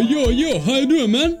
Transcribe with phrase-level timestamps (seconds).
[0.00, 1.38] Yo, yo, how you doing, man?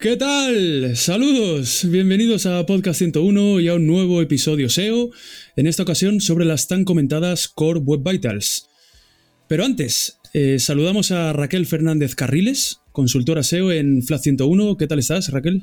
[0.00, 0.96] ¿Qué tal?
[0.96, 5.10] Saludos, bienvenidos a Podcast 101 y a un nuevo episodio SEO,
[5.56, 8.68] en esta ocasión sobre las tan comentadas Core Web Vitals.
[9.48, 14.76] Pero antes, eh, saludamos a Raquel Fernández Carriles, consultora SEO en FLAT 101.
[14.76, 15.62] ¿Qué tal estás, Raquel?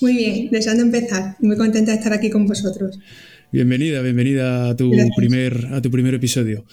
[0.00, 1.36] Muy bien, deseando empezar.
[1.40, 2.98] Muy contenta de estar aquí con vosotros.
[3.50, 6.64] Bienvenida, bienvenida a tu, primer, a tu primer episodio.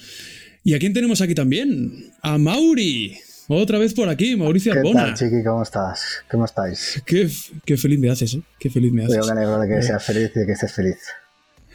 [0.64, 2.12] ¿Y a quién tenemos aquí también?
[2.22, 3.16] A Mauri.
[3.48, 5.06] Otra vez por aquí, Mauricio ¿Qué Arbona.
[5.06, 5.44] tal, Chiqui?
[5.44, 6.24] ¿Cómo estás?
[6.30, 7.02] ¿Cómo estáis?
[7.06, 7.30] Qué,
[7.64, 8.42] qué feliz me haces, ¿eh?
[8.60, 9.18] Qué feliz me haces.
[9.18, 9.84] Yo me alegro de que Eh.
[9.84, 10.98] seas feliz y de que estés feliz.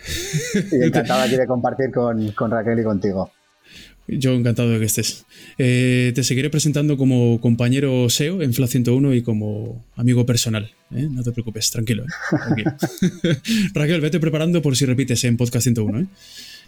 [0.72, 3.30] Y encantado aquí de compartir con, con Raquel y contigo.
[4.08, 5.24] Yo encantado de que estés.
[5.58, 10.72] Eh, te seguiré presentando como compañero SEO en FLA 101 y como amigo personal.
[10.92, 11.06] ¿eh?
[11.08, 12.02] No te preocupes, tranquilo.
[12.04, 12.36] ¿eh?
[12.44, 12.72] tranquilo.
[13.74, 16.08] Raquel, vete preparando por si repites en Podcast 101.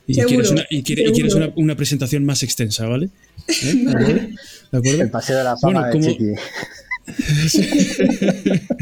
[0.07, 3.09] Y Seguro, quieres, una, y quiere- y quieres una, una presentación más extensa, ¿vale?
[3.49, 3.75] ¿Eh?
[3.75, 4.21] ¿De acuerdo?
[4.73, 5.03] ¿De acuerdo?
[5.03, 6.33] El paseo de la fama Bueno, de como- Chiqui.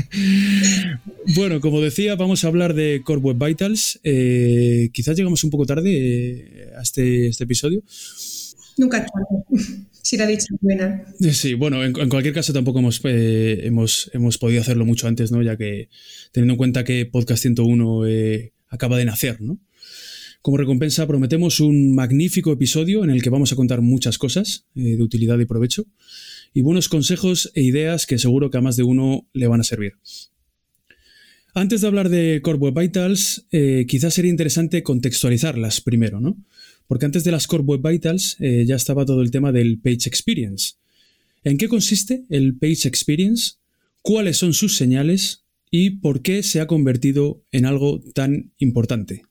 [1.37, 4.01] Bueno, como decía, vamos a hablar de Core Web Vitals.
[4.03, 7.83] Eh, quizás llegamos un poco tarde eh, a este, este episodio.
[8.77, 9.45] Nunca tarde.
[10.03, 11.05] Si la dicha es buena.
[11.31, 15.31] Sí, bueno, en, en cualquier caso tampoco hemos, eh, hemos, hemos podido hacerlo mucho antes,
[15.31, 15.43] ¿no?
[15.43, 15.89] Ya que
[16.33, 19.59] teniendo en cuenta que Podcast 101 eh, acaba de nacer, ¿no?
[20.43, 24.97] Como recompensa prometemos un magnífico episodio en el que vamos a contar muchas cosas eh,
[24.97, 25.85] de utilidad y provecho
[26.55, 29.65] y buenos consejos e ideas que seguro que a más de uno le van a
[29.65, 29.99] servir.
[31.53, 36.39] Antes de hablar de Core Web Vitals, eh, quizás sería interesante contextualizarlas primero, ¿no?
[36.87, 40.09] Porque antes de las Core Web Vitals eh, ya estaba todo el tema del Page
[40.09, 40.75] Experience.
[41.45, 43.57] ¿En qué consiste el Page Experience?
[44.01, 45.45] ¿Cuáles son sus señales?
[45.71, 49.25] ¿Y por qué se ha convertido en algo tan importante?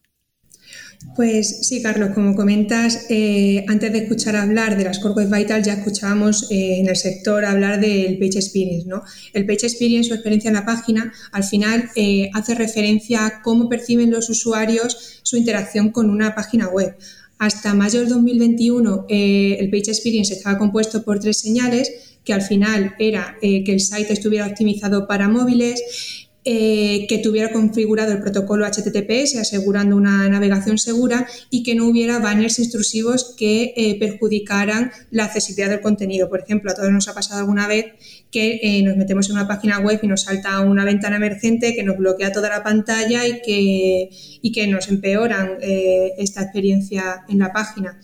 [1.16, 5.74] Pues sí, Carlos, como comentas, eh, antes de escuchar hablar de las Core Web ya
[5.74, 8.88] escuchábamos eh, en el sector hablar del Page Experience.
[8.88, 9.04] ¿no?
[9.34, 13.70] El Page Experience o experiencia en la página al final eh, hace referencia a cómo
[13.70, 16.96] perciben los usuarios su interacción con una página web.
[17.38, 22.42] Hasta mayo del 2021 eh, el Page Experience estaba compuesto por tres señales que al
[22.42, 28.66] final era que el site estuviera optimizado para móviles, eh, que tuviera configurado el protocolo
[28.66, 35.26] HTTPS asegurando una navegación segura y que no hubiera banners intrusivos que eh, perjudicaran la
[35.26, 36.28] accesibilidad del contenido.
[36.28, 37.86] Por ejemplo, a todos nos ha pasado alguna vez
[38.32, 41.84] que eh, nos metemos en una página web y nos salta una ventana emergente que
[41.84, 44.10] nos bloquea toda la pantalla y que,
[44.42, 48.00] y que nos empeoran esta experiencia en la página.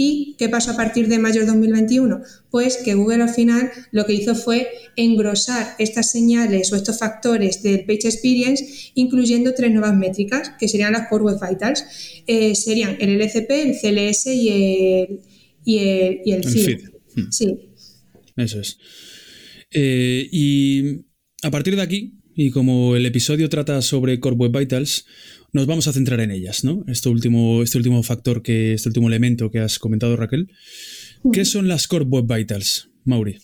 [0.00, 2.22] ¿Y qué pasó a partir de mayo de 2021?
[2.50, 7.64] Pues que Google al final lo que hizo fue engrosar estas señales o estos factores
[7.64, 11.84] del Page Experience, incluyendo tres nuevas métricas, que serían las Core Web Vitals.
[12.28, 15.20] Eh, serían el LCP, el CLS y el,
[15.64, 16.64] y el, y el El feed.
[16.64, 16.80] feed.
[17.16, 17.30] Hmm.
[17.32, 17.58] Sí.
[18.36, 18.78] Eso es.
[19.72, 21.06] Eh, y
[21.42, 25.06] a partir de aquí, y como el episodio trata sobre Core Web Vitals,
[25.52, 26.84] nos vamos a centrar en ellas, ¿no?
[26.86, 30.50] Este último, este último factor, que, este último elemento que has comentado, Raquel.
[31.32, 33.38] ¿Qué son las Core Web Vitals, Mauri?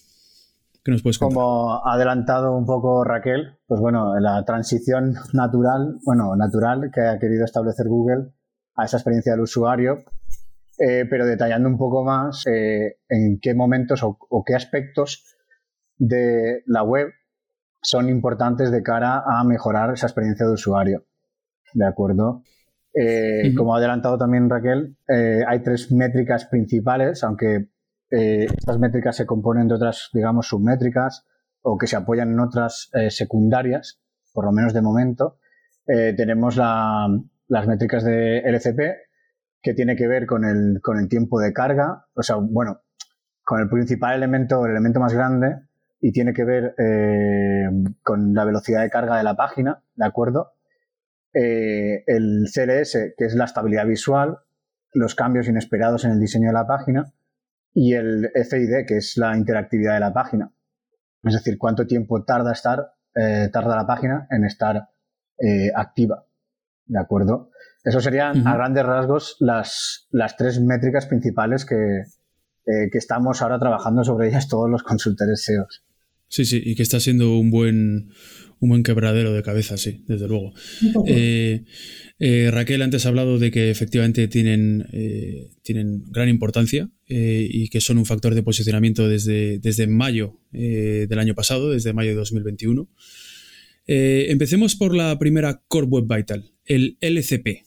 [0.84, 1.34] ¿Qué nos puedes contar?
[1.34, 7.18] Como ha adelantado un poco Raquel, pues bueno, la transición natural, bueno, natural que ha
[7.18, 8.32] querido establecer Google
[8.76, 10.04] a esa experiencia del usuario,
[10.78, 15.24] eh, pero detallando un poco más eh, en qué momentos o, o qué aspectos
[15.96, 17.08] de la web
[17.80, 21.06] son importantes de cara a mejorar esa experiencia de usuario.
[21.74, 22.42] ¿De acuerdo?
[22.94, 23.48] Eh.
[23.54, 27.68] Como ha adelantado también Raquel, eh, hay tres métricas principales, aunque
[28.10, 31.26] eh, estas métricas se componen de otras, digamos, submétricas
[31.62, 34.00] o que se apoyan en otras eh, secundarias,
[34.32, 35.38] por lo menos de momento.
[35.86, 37.08] Tenemos la-
[37.48, 38.80] las métricas de LCP,
[39.60, 42.80] que tiene que ver con el, con el tiempo de carga, o sea, bueno,
[43.44, 45.56] con el principal elemento, el elemento más grande,
[46.00, 46.74] y tiene que ver
[48.02, 50.52] con la velocidad de carga de la página, ¿de acuerdo?
[51.34, 54.38] Eh, el CLS, que es la estabilidad visual,
[54.92, 57.12] los cambios inesperados en el diseño de la página,
[57.72, 60.52] y el FID, que es la interactividad de la página.
[61.24, 64.88] Es decir, cuánto tiempo tarda estar, eh, tarda la página en estar
[65.74, 66.24] activa.
[66.86, 67.50] ¿De acuerdo?
[67.82, 72.04] Eso serían a grandes rasgos las, las tres métricas principales que,
[72.64, 75.66] que estamos ahora trabajando sobre ellas todos los consultores SEO.
[76.34, 78.08] Sí, sí, y que está siendo un buen,
[78.58, 80.52] un buen quebradero de cabeza, sí, desde luego.
[81.06, 81.62] Eh,
[82.18, 87.80] eh, Raquel antes ha hablado de que efectivamente tienen, eh, tienen gran importancia y que
[87.80, 92.90] son un factor de posicionamiento desde, desde mayo del año pasado, desde mayo de 2021.
[93.86, 97.62] empecemos por la primera Core Web Vital, el LCP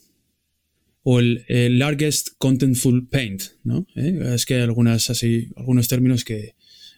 [1.04, 3.88] o el, Largest Contentful Paint, ¿no?
[3.96, 6.57] Es que hay algunas así, algunos términos que,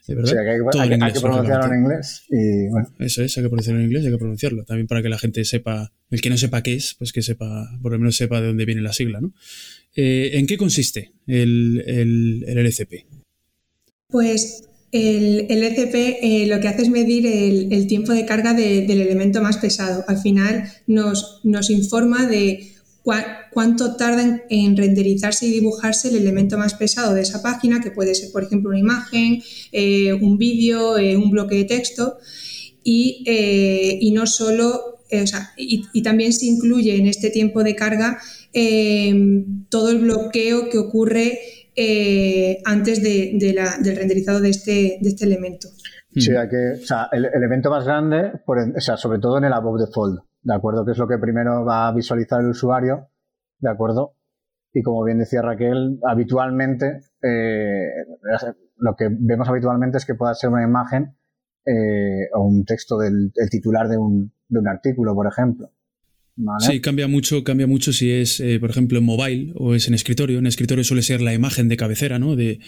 [0.10, 2.90] Sí, hay, que, pronunciarlo en inglés y bueno.
[3.00, 4.64] Eso es, hay que pronunciarlo en inglés y hay que pronunciarlo.
[4.66, 7.70] También para que la gente sepa, el que no sepa qué es, pues que sepa,
[7.82, 9.34] por lo menos sepa de dónde viene la sigla, ¿no?
[9.96, 13.06] Eh, ¿En qué consiste el, el, LCP?
[14.08, 18.90] Pues el, el LCP eh, lo que hace es medir el, tiempo de carga del
[18.90, 20.04] elemento más pesado.
[20.08, 22.74] Al final nos, nos informa de
[23.04, 28.16] cuánto tarda en, renderizarse y dibujarse el elemento más pesado de esa página, que puede
[28.16, 29.42] ser, por ejemplo, una imagen,
[29.72, 32.18] eh, un vídeo, eh, un bloque de texto,
[32.84, 35.00] y, eh, no solo,
[35.58, 38.20] y, también se incluye en este tiempo de carga
[39.70, 41.40] todo el bloqueo que ocurre
[42.66, 45.70] antes de, la, del renderizado de este, de este elemento.
[46.16, 49.54] Sí, hay que, o sea, el, elemento más grande, o sea, sobre todo en el
[49.54, 50.86] above the fold, ¿de acuerdo?
[50.86, 53.10] Que es lo que primero va a visualizar el usuario,
[53.60, 54.16] ¿de acuerdo?
[54.74, 57.88] Y como bien decía Raquel, habitualmente, eh,
[58.78, 61.16] lo que vemos habitualmente es que pueda ser una imagen
[61.66, 65.72] eh, o un texto del titular de un, de un artículo, por ejemplo.
[66.60, 69.94] Sí, cambia mucho, cambia mucho si es, eh, por ejemplo, en mobile o es en
[69.94, 70.40] escritorio.
[70.40, 72.38] En escritorio suele ser la imagen de cabecera, ¿no?
[72.38, 72.60] De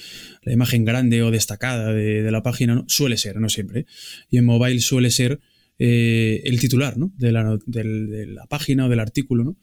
[0.43, 2.83] la imagen grande o destacada de, la página.
[2.87, 3.85] Suele ser, no siempre.
[4.29, 5.39] Y en mobile suele ser
[5.83, 7.11] eh, el titular, ¿no?
[7.17, 9.57] De la, de la, página o del artículo, ¿no?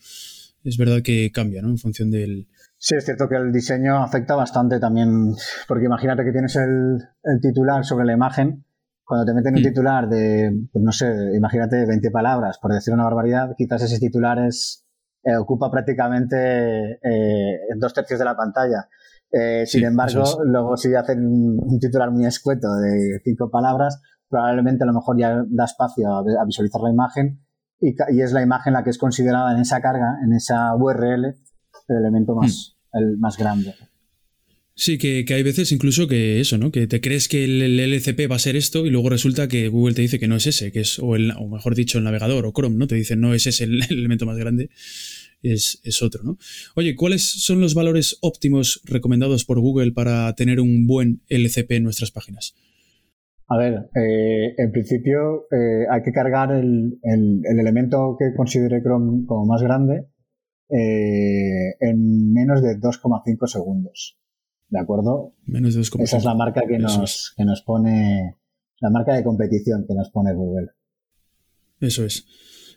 [0.64, 1.68] Es verdad que cambia, ¿no?
[1.68, 2.48] En función del...
[2.76, 5.32] Sí, es cierto que el diseño afecta bastante también,
[5.68, 8.64] porque imagínate que tienes el, el titular sobre la imagen
[9.04, 9.64] cuando te meten un mm.
[9.64, 14.40] titular de, pues no sé, imagínate 20 palabras, por decir una barbaridad, quizás ese titular
[14.40, 14.86] es,
[15.22, 18.88] eh, ocupa prácticamente eh, dos tercios de la pantalla.
[19.30, 24.86] Eh, sin embargo, luego si hacen un titular muy escueto de cinco palabras, probablemente a
[24.86, 27.40] lo mejor ya da espacio a, visualizar la imagen
[27.80, 31.96] y, es la imagen la que es considerada en esa carga, en esa URL, el
[31.96, 32.98] elemento más, mm.
[32.98, 33.74] el más grande.
[34.80, 36.70] Sí, que, hay veces incluso que eso, ¿no?
[36.70, 39.96] Que te crees que el, LCP va a ser esto y luego resulta que Google
[39.96, 42.46] te dice que no es ese, que es, o, el, o mejor dicho, el navegador
[42.46, 42.86] o Chrome, ¿no?
[42.86, 44.70] Te dicen no es ese el, elemento más grande,
[45.42, 46.38] es, es, otro, ¿no?
[46.76, 51.82] Oye, ¿cuáles son los valores óptimos recomendados por Google para tener un buen LCP en
[51.82, 52.54] nuestras páginas?
[53.50, 59.24] A ver, eh, en principio eh, hay que cargar el, el, elemento que considere Chrome
[59.26, 60.10] como más grande
[60.68, 64.18] eh, en menos de 2,5 segundos.
[64.68, 65.32] ¿De acuerdo?
[65.46, 68.36] Menos de Esa es la marca que nos, que nos pone,
[68.80, 70.68] la marca de competición que nos pone Google.
[71.80, 72.26] Eso es.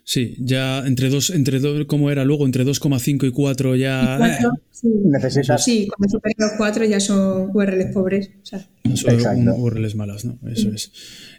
[0.04, 2.44] Sí, ya entre dos, entre dos, ¿cómo era luego?
[2.44, 4.18] Entre 2,5 y 4 ya.
[4.18, 4.46] Eh.
[4.70, 4.88] sí.
[5.04, 5.64] Necesitas.
[5.64, 8.30] Sí, cuando superan los 4 ya son URLs pobres.
[8.42, 8.68] O sea.
[8.96, 10.38] Son URLs malas, ¿no?
[10.50, 10.90] Eso es.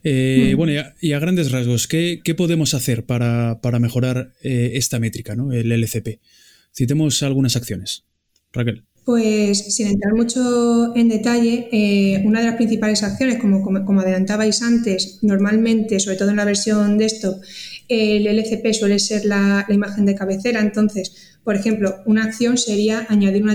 [0.03, 0.58] Eh, hmm.
[0.58, 5.36] Bueno, y a, grandes rasgos, ¿qué, qué podemos hacer para, para mejorar eh, esta métrica,
[5.36, 5.51] ¿no?
[5.51, 6.20] El LCP.
[6.74, 8.05] Citemos algunas acciones.
[8.53, 8.86] Raquel.
[9.05, 14.62] Pues sin entrar mucho en detalle, eh, una de las principales acciones, como, como, adelantabais
[14.62, 17.43] antes, normalmente, sobre todo en la versión desktop,
[17.88, 20.62] el LCP suele ser la, imagen de cabecera.
[20.62, 23.54] Entonces, por ejemplo, una acción sería añadir una,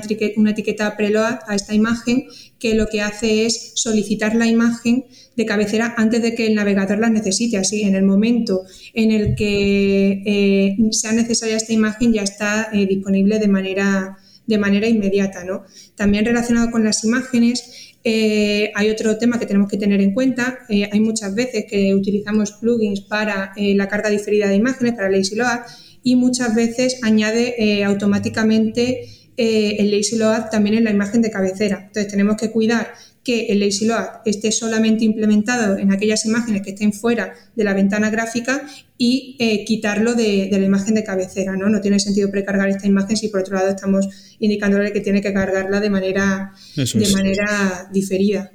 [0.51, 2.27] etiqueta preload a esta imagen
[2.59, 5.07] que lo que hace es solicitar la imagen
[5.37, 7.57] de cabecera antes de que el navegador la necesite.
[7.57, 8.63] Así, en el momento
[8.95, 14.19] en el que eh, sea necesaria esta imagen, ya está eh, disponible de manera
[14.49, 15.45] de manera inmediata.
[15.45, 15.65] ¿no?
[15.95, 20.61] También relacionado con las imágenes, eh, hay otro tema que tenemos que tener en cuenta.
[20.69, 25.11] Eh, hay muchas veces que utilizamos plugins para eh, la carga diferida de imágenes, para
[25.11, 25.61] Lazy Load,
[26.03, 31.85] y muchas veces añade automáticamente eh, el lazy load también en la imagen de cabecera.
[31.87, 32.89] Entonces tenemos que cuidar
[33.29, 37.75] que el lazy load esté solamente implementado en aquellas imágenes que estén fuera de la
[37.75, 38.67] ventana gráfica
[38.97, 41.55] y eh, quitarlo de, la imagen de cabecera.
[41.55, 41.69] ¿no?
[41.69, 44.09] no tiene sentido precargar esta imagen si por otro lado estamos
[44.39, 48.51] indicándole que tiene que cargarla de manera, de manera diferida.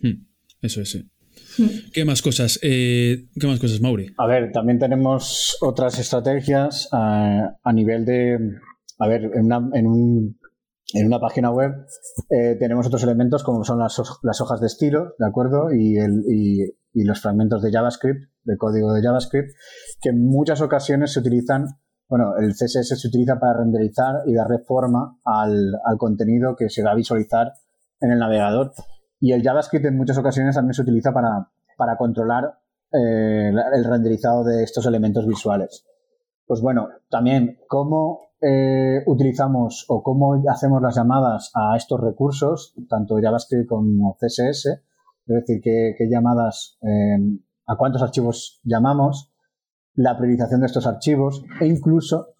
[0.00, 0.24] Hmm.
[0.62, 1.04] Eso es, sí.
[1.56, 1.92] Hmm.
[1.92, 2.58] ¿Qué más cosas?
[2.60, 4.12] Eh, ¿Qué más cosas, Mauri?
[4.18, 8.36] A ver, también tenemos otras estrategias eh, a nivel de.
[8.98, 10.37] A ver, en una, en un,
[10.94, 11.86] en una página web
[12.30, 13.98] eh, tenemos otros elementos como son las,
[14.40, 15.72] hojas de estilo, ¿de acuerdo?
[15.72, 19.50] Y, el, y, los fragmentos de JavaScript, de código de JavaScript,
[20.00, 21.66] que en muchas ocasiones se utilizan.
[22.08, 26.92] Bueno, el CSS se utiliza para renderizar y darle forma al, contenido que se va
[26.92, 27.52] a visualizar
[28.00, 28.72] en el navegador.
[29.20, 32.58] Y el JavaScript en muchas ocasiones también se utiliza para, para controlar
[32.92, 35.84] eh, el renderizado de estos elementos visuales.
[36.46, 43.16] Pues bueno, también cómo eh, utilizamos o cómo hacemos las llamadas a estos recursos, tanto
[43.20, 44.82] JavaScript como CSS, es
[45.26, 47.18] decir, qué, llamadas, eh,
[47.66, 49.32] a cuántos archivos llamamos,
[49.94, 52.34] la priorización de estos archivos e incluso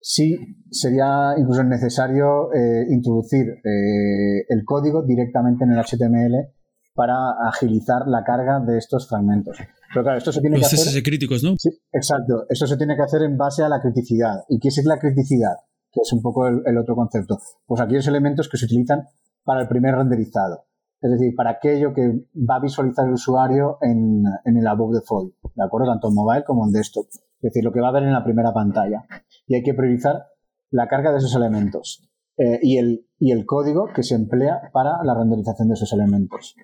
[0.00, 0.38] sí
[0.70, 6.48] sería incluso necesario eh, introducir eh, el código directamente en el HTML
[6.94, 9.58] para agilizar la carga de estos fragmentos.
[9.92, 11.02] Pero claro, esto se tiene que hacer.
[11.02, 11.54] críticos, ¿no?
[11.58, 12.44] Sí, exacto.
[12.48, 14.44] Esto se tiene que hacer en base a la criticidad.
[14.48, 15.56] ¿Y qué es la criticidad?
[15.90, 17.38] Que es un poco el, otro concepto.
[17.66, 19.04] Pues aquellos elementos que se utilizan
[19.44, 20.66] para el primer renderizado.
[21.00, 25.34] Es decir, para aquello que va a visualizar el usuario en, en el above default.
[25.54, 25.92] ¿De acuerdo?
[25.92, 27.06] Tanto en mobile como en desktop.
[27.08, 29.06] Es decir, lo que va a ver en la primera pantalla.
[29.46, 30.26] Y hay que priorizar
[30.70, 35.02] la carga de esos elementos eh, y, el, y el código que se emplea para
[35.02, 36.56] la renderización de esos elementos.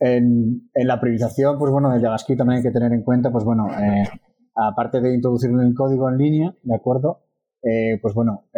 [0.00, 3.44] En, en, la priorización, pues bueno, de JavaScript también hay que tener en cuenta, pues
[3.44, 4.04] bueno, eh,
[4.54, 7.24] aparte de introducir el código en línea, ¿de acuerdo?
[7.62, 8.48] Eh, pues bueno,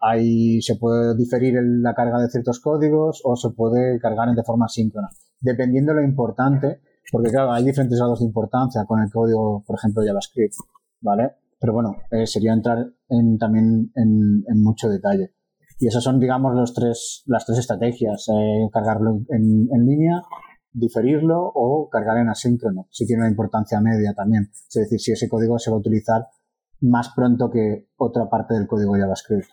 [0.00, 4.68] ahí se puede diferir la carga de ciertos códigos o se puede cargar de forma
[4.68, 5.08] síncrona,
[5.40, 9.76] dependiendo de lo importante porque claro, hay diferentes grados de importancia con el código, por
[9.78, 10.54] ejemplo, JavaScript,
[11.00, 11.32] ¿vale?
[11.58, 15.34] Pero bueno, eh, sería entrar en, también en, mucho detalle.
[15.78, 18.28] Y esas son, digamos, los tres, las tres estrategias.
[18.28, 20.22] Eh, cargarlo en, en, línea,
[20.72, 24.50] diferirlo o cargar en asíncrono, si tiene una importancia media también.
[24.52, 26.22] Es decir, si ese código se va a utilizar
[26.80, 29.48] más pronto que otra parte del código JavaScript.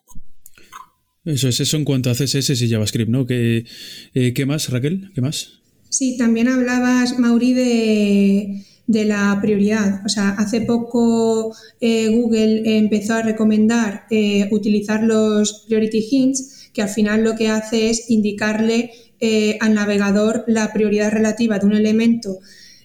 [1.25, 3.25] Eso es eso en cuanto a CSS y JavaScript, ¿no?
[3.25, 3.65] ¿Qué,
[4.13, 5.11] eh, ¿qué más, Raquel?
[5.13, 5.61] ¿Qué más?
[5.89, 8.63] Sí, también hablabas, Mauri, de,
[9.05, 10.03] la prioridad.
[10.05, 16.81] O sea, hace poco eh, Google empezó a recomendar eh, utilizar los priority hints, que
[16.81, 21.75] al final lo que hace es indicarle eh, al navegador la prioridad relativa de un
[21.75, 22.39] elemento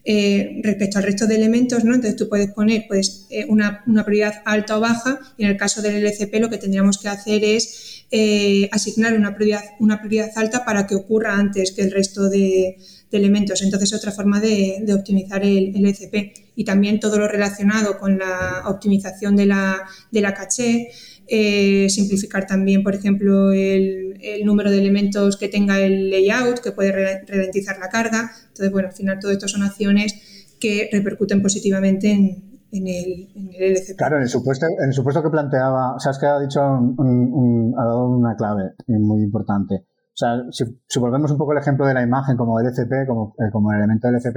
[0.04, 1.94] respecto al resto de elementos, ¿no?
[1.94, 5.80] Entonces tú puedes poner pues, una, una, prioridad alta o baja y en el caso
[5.80, 10.66] del LCP lo que tendríamos que hacer es eh, asignar una prioridad, una prioridad alta
[10.66, 12.76] para que ocurra antes que el resto de,
[13.10, 13.62] elementos.
[13.62, 16.34] Entonces, es otra forma de, optimizar el, el, ECP.
[16.56, 20.90] Y también todo lo relacionado con la optimización de la, de la caché,
[21.34, 26.92] eh, simplificar también, por ejemplo, el, número de elementos que tenga el layout, que puede
[27.26, 28.30] ralentizar la carga.
[28.48, 33.96] Entonces, bueno, al final todo esto son acciones que repercuten positivamente en, en el, LCP.
[33.96, 37.84] Claro, en el supuesto, en el supuesto que planteaba, o sea, que ha dicho ha
[37.84, 39.86] dado una clave muy importante.
[40.08, 43.50] O sea, si, volvemos un poco el ejemplo de la imagen como LCP, como, eh,
[43.50, 44.36] como el elemento LCP,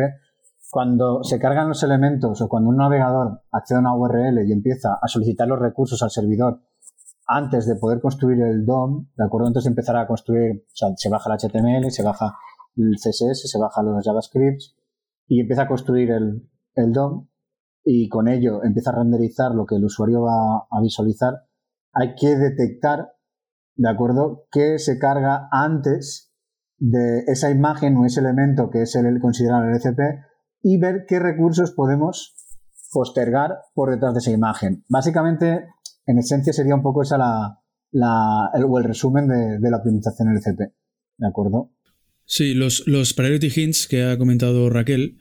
[0.72, 4.94] cuando se cargan los elementos o cuando un navegador accede a una URL y empieza
[5.02, 6.62] a solicitar los recursos al servidor
[7.28, 9.48] antes de poder construir el DOM, ¿de acuerdo?
[9.48, 12.36] Antes de empezar a construir, o sea, se baja el HTML, se baja
[12.76, 14.76] el CSS, se baja los JavaScripts
[15.28, 17.28] y empieza a construir el, el DOM,
[17.84, 21.46] y con ello empieza a renderizar lo que el usuario va a visualizar,
[21.94, 23.14] hay que detectar,
[23.76, 26.34] ¿de acuerdo?, que se carga antes
[26.78, 30.00] de esa imagen o ese elemento que es el considerado el ECP
[30.62, 32.36] y ver qué recursos podemos
[32.92, 34.84] postergar por detrás de esa imagen.
[34.90, 35.68] Básicamente,
[36.06, 40.30] en esencia sería un poco esa la, el, o el resumen de, de la optimización
[40.30, 40.60] LCP,
[41.18, 41.72] ¿de acuerdo?
[42.26, 45.18] Sí, los, los priority hints que ha comentado Raquel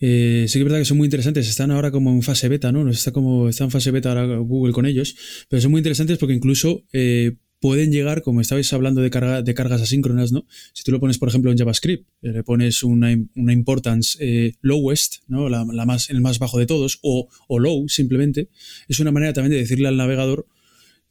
[0.00, 2.70] eh, sí que es verdad que son muy interesantes, están ahora como en fase beta,
[2.70, 2.88] ¿no?
[2.88, 5.16] Está como está en fase beta ahora Google con ellos,
[5.48, 9.54] pero son muy interesantes porque incluso eh, pueden llegar, como estabais hablando de, carga, de
[9.54, 10.46] cargas asíncronas, ¿no?
[10.72, 15.16] Si tú lo pones, por ejemplo, en JavaScript, eh, le pones una, una importance lowest,
[15.26, 15.48] ¿no?
[15.48, 18.48] La, más, el más bajo de todos, o, low simplemente,
[18.88, 20.46] es una manera también de decirle al navegador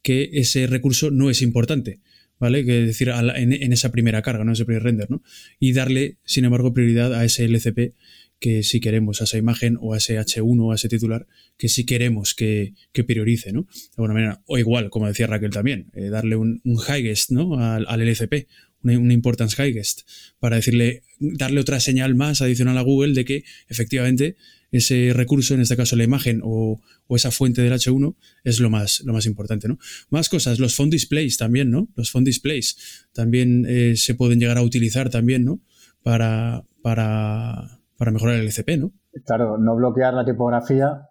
[0.02, 2.00] que ese recurso no es importante.
[2.40, 2.64] ¿vale?
[2.64, 4.52] Que decir, en, en, esa primera carga, ¿no?
[4.52, 5.24] Ese primer render, ¿no?
[5.58, 7.94] Y darle, sin embargo, prioridad a ese LCP
[8.38, 11.26] que sí queremos a esa imagen o a ese H1 o a ese titular,
[11.56, 12.74] que sí queremos que,
[13.06, 13.62] priorice, ¿no?
[13.62, 17.58] De alguna manera, o igual, como decía Raquel también, eh, darle un, un highest, ¿no?
[17.58, 18.46] Al, al LCP,
[18.82, 20.02] una, importance highest,
[20.38, 24.36] para decirle, darle otra señal más adicional a Google de que efectivamente
[24.70, 26.80] ese recurso, en este caso la imagen o,
[27.10, 29.78] esa fuente del H1, es lo más, lo más importante, ¿no?
[30.10, 31.88] Más cosas, los font displays también, ¿no?
[31.96, 35.60] Los font displays también eh, se pueden llegar a utilizar también, ¿no?
[36.02, 38.92] Para, para, para mejorar el LCP, ¿no?
[39.26, 41.08] Claro, no bloquear la tipografía,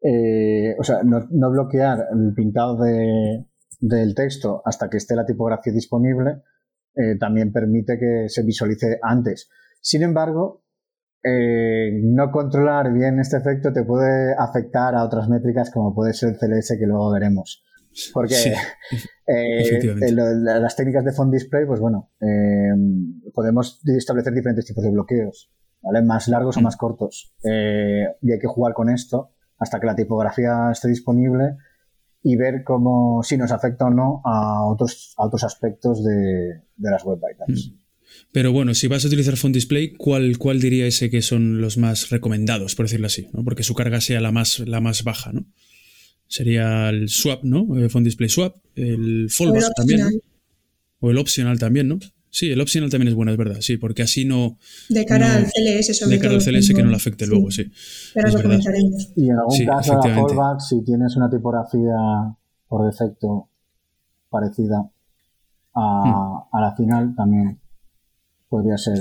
[0.00, 3.44] eh, o sea, no, bloquear el pintado de,
[3.80, 6.42] del texto hasta que esté la tipografía disponible,
[6.94, 9.50] eh, también permite que se visualice antes.
[9.80, 10.64] Sin embargo,
[11.24, 16.30] eh, no controlar bien este efecto te puede afectar a otras métricas como puede ser
[16.30, 17.64] el CLS que luego veremos.
[18.14, 18.34] Porque
[19.26, 22.12] eh, las técnicas de font display, pues bueno,
[23.34, 25.50] podemos establecer diferentes tipos de bloqueos,
[25.82, 26.02] ¿vale?
[26.02, 26.64] Más largos o mm.
[26.64, 27.32] más cortos.
[27.42, 31.56] y hay que jugar con esto hasta que la tipografía esté disponible
[32.22, 37.04] y ver cómo si nos afecta o no a otros, a otros aspectos de, las
[37.04, 37.70] web vitals.
[37.70, 37.78] Mm.
[38.32, 41.76] Pero bueno, si vas a utilizar Font Display, ¿cuál, cuál diría ese que son los
[41.76, 43.28] más recomendados, por decirlo así?
[43.32, 43.44] ¿no?
[43.44, 45.46] Porque su carga sea la más, la más baja, ¿no?
[46.26, 47.76] Sería el Swap, ¿no?
[47.76, 50.20] El Font Display Swap, el Fallback también,
[51.00, 51.98] O el Optional también, ¿no?
[52.30, 54.58] Sí, el optional también es bueno, es verdad, sí, porque así no.
[54.88, 57.70] De cara al CLS, sobre De cara al CLS que no lo afecte luego, sí.
[58.14, 59.12] Pero lo comentaremos.
[59.16, 61.96] Y en algún caso, la fallback, si tienes una tipografía
[62.68, 63.48] por defecto
[64.28, 64.90] parecida
[65.74, 66.56] a, hmm.
[66.56, 67.58] a la final, también
[68.48, 68.98] podría ser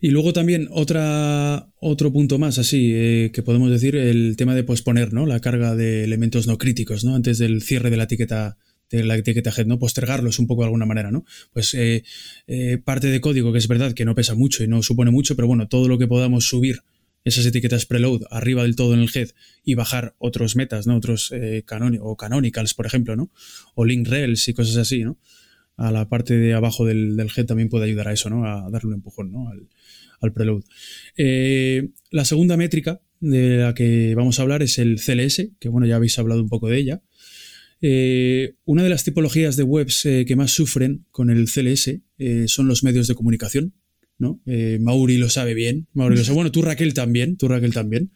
[0.00, 4.64] Y luego también otra, otro punto más, así, eh, que podemos decir, el tema de
[4.64, 5.26] posponer ¿no?
[5.26, 7.14] la carga de elementos no críticos ¿no?
[7.14, 8.56] antes del cierre de la etiqueta
[8.92, 9.78] la etiqueta head, ¿no?
[9.78, 11.24] Postergarlos un poco de alguna manera, ¿no?
[11.52, 12.04] Pues eh,
[12.46, 15.34] eh, parte de código que es verdad que no pesa mucho y no supone mucho,
[15.36, 16.82] pero bueno, todo lo que podamos subir
[17.24, 19.30] esas etiquetas preload arriba del todo en el head
[19.64, 20.96] y bajar otros metas, ¿no?
[20.96, 21.64] Otros eh,
[22.00, 23.30] o canonicals, por ejemplo, ¿no?
[23.74, 25.18] O link rails y cosas así, ¿no?
[25.76, 28.44] A la parte de abajo del, head también puede ayudar a eso, ¿no?
[28.44, 29.50] A darle un empujón, ¿no?
[30.20, 30.62] Al preload.
[32.10, 35.96] la segunda métrica de la que vamos a hablar es el CLS, que bueno, ya
[35.96, 37.02] habéis hablado un poco de ella.
[37.84, 42.44] Eh, una de las tipologías de webs eh, que más sufren con el CLS eh,
[42.46, 43.74] son los medios de comunicación.
[44.18, 44.40] ¿no?
[44.78, 45.88] Mauri lo sabe bien.
[45.92, 46.36] Mauri lo sabe.
[46.36, 47.36] Bueno, tú Raquel también.
[47.36, 48.12] Tú Raquel también.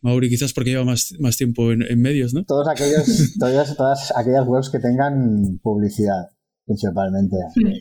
[0.00, 2.44] Mauri quizás porque lleva más, más tiempo en, medios, ¿no?
[2.44, 6.28] Todos aquellos, todas, todas aquellas webs que tengan publicidad,
[6.64, 7.36] principalmente.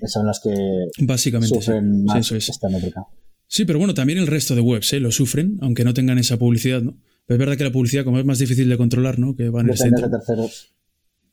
[0.07, 0.51] Son las que
[0.99, 3.05] Básicamente, sufren más esta métrica.
[3.45, 6.81] Sí, pero bueno, también el resto de webs lo sufren, aunque no tengan esa publicidad,
[6.81, 6.97] ¿no?
[7.27, 9.35] Pero es verdad que la publicidad, como es más difícil de controlar, ¿no?
[9.35, 10.07] Que van en el centro.
[10.07, 10.73] de terceros.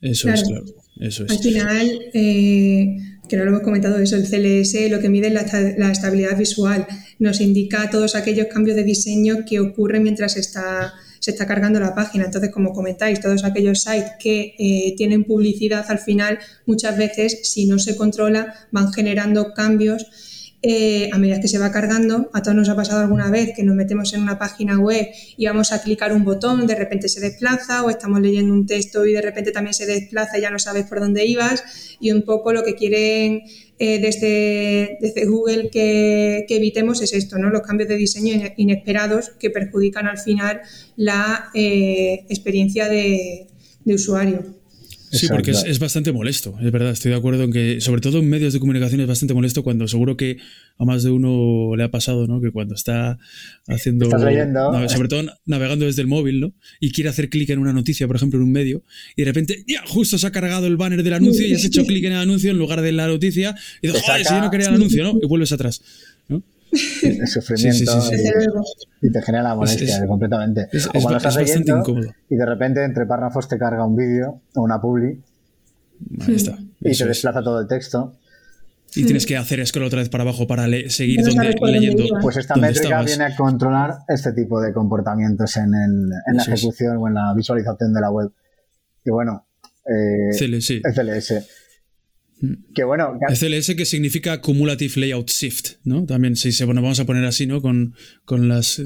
[0.00, 0.64] Eso es, claro.
[0.98, 1.30] Eso es.
[1.30, 2.96] Al final, eh,
[3.28, 5.32] que no lo hemos comentado eso, el CLS lo que mide es
[5.78, 6.86] la, estabilidad visual.
[7.18, 11.94] Nos indica todos aquellos cambios de diseño que ocurren mientras está, se está cargando la
[11.94, 12.24] página.
[12.24, 17.66] Entonces, como comentáis, todos aquellos sites que eh, tienen publicidad al final, muchas veces, si
[17.66, 20.06] no se controla, van generando cambios
[20.62, 23.62] eh, a medida que se va cargando, a todos nos ha pasado alguna vez que
[23.62, 27.18] nos metemos en una página web y vamos a clicar un botón, de repente se
[27.20, 30.58] desplaza o estamos leyendo un texto y de repente también se desplaza y ya no
[30.58, 31.64] sabes por dónde ibas
[31.98, 33.42] y un poco lo que quieren
[33.78, 37.48] eh, desde, Google que, evitemos es esto, ¿no?
[37.48, 40.60] los cambios de diseño inesperados que perjudican al final
[40.96, 43.46] la eh, experiencia de
[43.86, 44.59] usuario.
[45.10, 48.28] Sí, porque es, bastante molesto, es verdad, estoy de acuerdo en que, sobre todo en
[48.28, 50.38] medios de comunicación, es bastante molesto cuando seguro que
[50.78, 52.40] a más de uno le ha pasado, ¿no?
[52.40, 53.18] Que cuando está
[53.66, 54.08] haciendo.
[54.08, 56.54] sobre todo navegando desde el móvil, ¿no?
[56.78, 58.84] Y quiere hacer clic en una noticia, por ejemplo, en un medio,
[59.16, 61.84] y de repente, ya, justo se ha cargado el banner del anuncio y has hecho
[61.84, 64.50] clic en el anuncio en lugar de la noticia, y dices, joder, si yo no
[64.50, 65.18] quería el anuncio, ¿no?
[65.20, 65.82] Y vuelves atrás.
[67.02, 68.00] el sufrimiento
[69.02, 70.68] y, te genera la molestia completamente.
[70.94, 71.82] o cuando estás leyendo
[72.28, 75.20] y de repente entre párrafos te carga un vídeo o una publi
[76.80, 78.16] y te desplaza todo el texto.
[78.94, 82.04] Y tienes que hacer scroll otra vez para abajo para seguir donde, leyendo.
[82.20, 87.06] Pues esta métrica viene a controlar este tipo de comportamientos en, en la ejecución o
[87.06, 88.32] en la visualización de la web.
[89.04, 89.46] Y bueno,
[89.86, 90.82] eh, CLS.
[90.94, 91.46] CLS.
[92.74, 93.18] Que bueno.
[93.28, 96.06] CLS que significa Cumulative Layout Shift, ¿no?
[96.06, 97.60] También, sí, sí, bueno, vamos a poner así, ¿no?
[97.60, 98.76] Con, con las.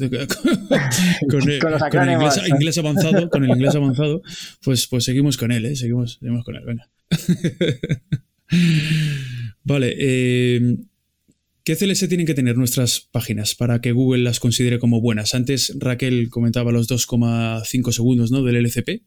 [1.30, 1.60] Con, el,
[2.48, 4.22] inglés, avanzado, con el inglés avanzado,
[4.62, 5.76] pues, pues seguimos con él, ¿eh?
[5.76, 6.90] Seguimos, seguimos con él, venga.
[9.64, 10.76] vale, eh,
[11.64, 15.34] ¿Qué CLS tienen que tener nuestras páginas para que Google las considere como buenas?
[15.34, 18.42] Antes Raquel comentaba los 2,5 segundos ¿no?
[18.42, 19.02] del LCP,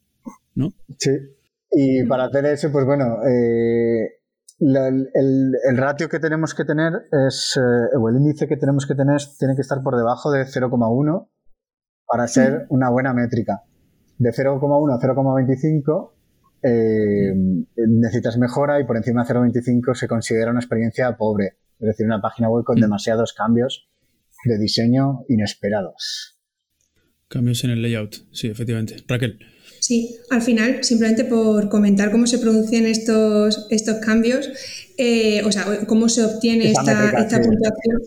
[0.56, 0.74] ¿no?
[0.98, 1.12] Sí.
[1.72, 4.17] Y para CLS, pues bueno, eh,
[4.60, 6.94] el, ratio que tenemos que tener
[7.28, 10.46] es, eh, o el índice que tenemos que tener tiene que estar por debajo de
[10.46, 11.30] 0,1
[12.06, 13.64] para ser una buena métrica.
[14.18, 16.12] De 0,1 a 0,25
[16.64, 17.34] eh,
[17.76, 22.22] necesitas mejora y por encima de 0,25 se considera una experiencia pobre, es decir, una
[22.22, 22.82] página web con mm.
[22.82, 23.88] demasiados cambios
[24.46, 26.40] de diseño inesperados.
[27.28, 29.04] Cambios en el layout, sí, efectivamente.
[29.08, 29.40] Raquel.
[29.88, 34.50] Sí, al final, simplemente por comentar cómo se producen estos, estos cambios,
[34.98, 37.10] eh, o sea, cómo se obtiene esta,
[37.42, 38.02] puntuación.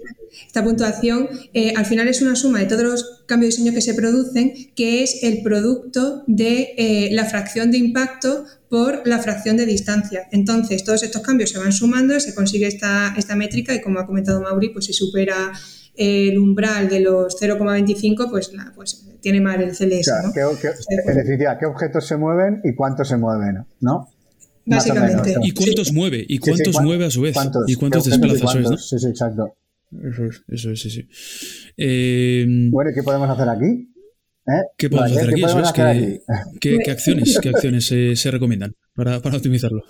[0.46, 3.80] Esta puntuación eh, al final es una suma de todos los cambios de diseño que
[3.80, 9.56] se producen, que es el producto de eh, la fracción de impacto por la fracción
[9.56, 10.28] de distancia.
[10.32, 14.06] Entonces, todos estos cambios se van sumando, se consigue esta, esta métrica y como ha
[14.06, 15.50] comentado Mauri, pues se supera
[16.00, 20.08] el umbral de los 0,25, pues, pues tiene mal el CLS.
[20.08, 23.66] en definitiva, ¿qué objetos se mueven y cuántos se mueven?
[23.80, 24.08] ¿no?
[24.64, 25.34] Básicamente.
[25.42, 26.24] ¿Y cuántos mueve?
[26.26, 27.36] ¿Y cuántos mueve a su vez?
[27.66, 28.88] ¿Y cuántos desplaza a su vez?
[28.88, 29.54] Sí, sí, exacto.
[29.92, 31.08] Eso es, eso es, sí, sí.
[31.76, 33.92] Eh, bueno, ¿qué podemos hacer aquí?
[34.46, 34.62] ¿Eh?
[34.78, 36.20] ¿Qué podemos hacer aquí?
[36.60, 39.82] ¿qué, ¿qué, acciones, qué acciones se, recomiendan para, para optimizarlo?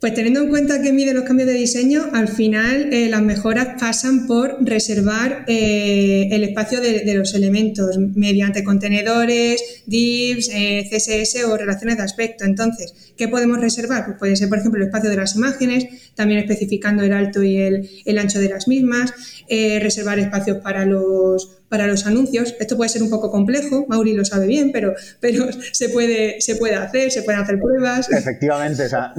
[0.00, 3.80] Pues teniendo en cuenta que mide los cambios de diseño, al final eh, las mejoras
[3.80, 11.56] pasan por reservar eh, el espacio de, los elementos mediante contenedores, divs, eh, CSS o
[11.56, 12.44] relaciones de aspecto.
[12.44, 14.04] Entonces, ¿qué podemos reservar?
[14.04, 17.56] Pues puede ser, por ejemplo, el espacio de las imágenes, también especificando el alto y
[17.56, 19.14] el ancho de las mismas,
[19.48, 22.54] reservar espacios para los para los anuncios.
[22.60, 26.56] Esto puede ser un poco complejo, Mauri lo sabe bien, pero, pero se, puede, se
[26.56, 28.10] puede hacer, se pueden hacer pruebas.
[28.10, 29.12] Efectivamente, o sea,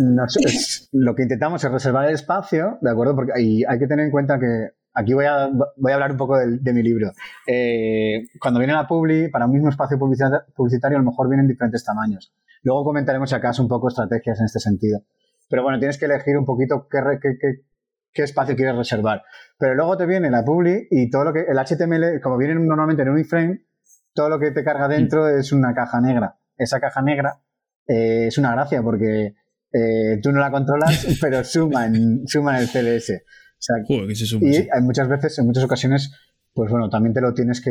[0.91, 3.15] lo que intentamos es reservar el espacio, ¿de acuerdo?
[3.15, 6.17] Porque hay, hay que tener en cuenta que aquí voy a, voy a hablar un
[6.17, 7.11] poco de, mi libro.
[7.47, 11.83] Eh, cuando viene la Publi, para un mismo espacio publicitario, a lo mejor vienen diferentes
[11.83, 12.33] tamaños.
[12.63, 15.01] Luego comentaremos si acaso un poco estrategias en este sentido.
[15.49, 17.61] Pero bueno, tienes que elegir un poquito qué, qué, qué,
[18.15, 19.21] qué espacio quieres reservar.
[19.59, 23.03] Pero luego te viene la publi y todo lo que, el HTML, como viene normalmente
[23.03, 23.65] en un iframe,
[24.13, 26.39] todo lo que te carga dentro es una caja negra.
[26.57, 27.41] Esa caja negra
[27.85, 29.35] eh, es una gracia porque
[29.71, 33.11] eh, tú no la controlas, pero suma en, suma en el CDS.
[33.11, 33.75] O sea,
[34.41, 36.11] y hay muchas veces, en muchas ocasiones,
[36.55, 37.69] pues bueno, también te lo tienes que,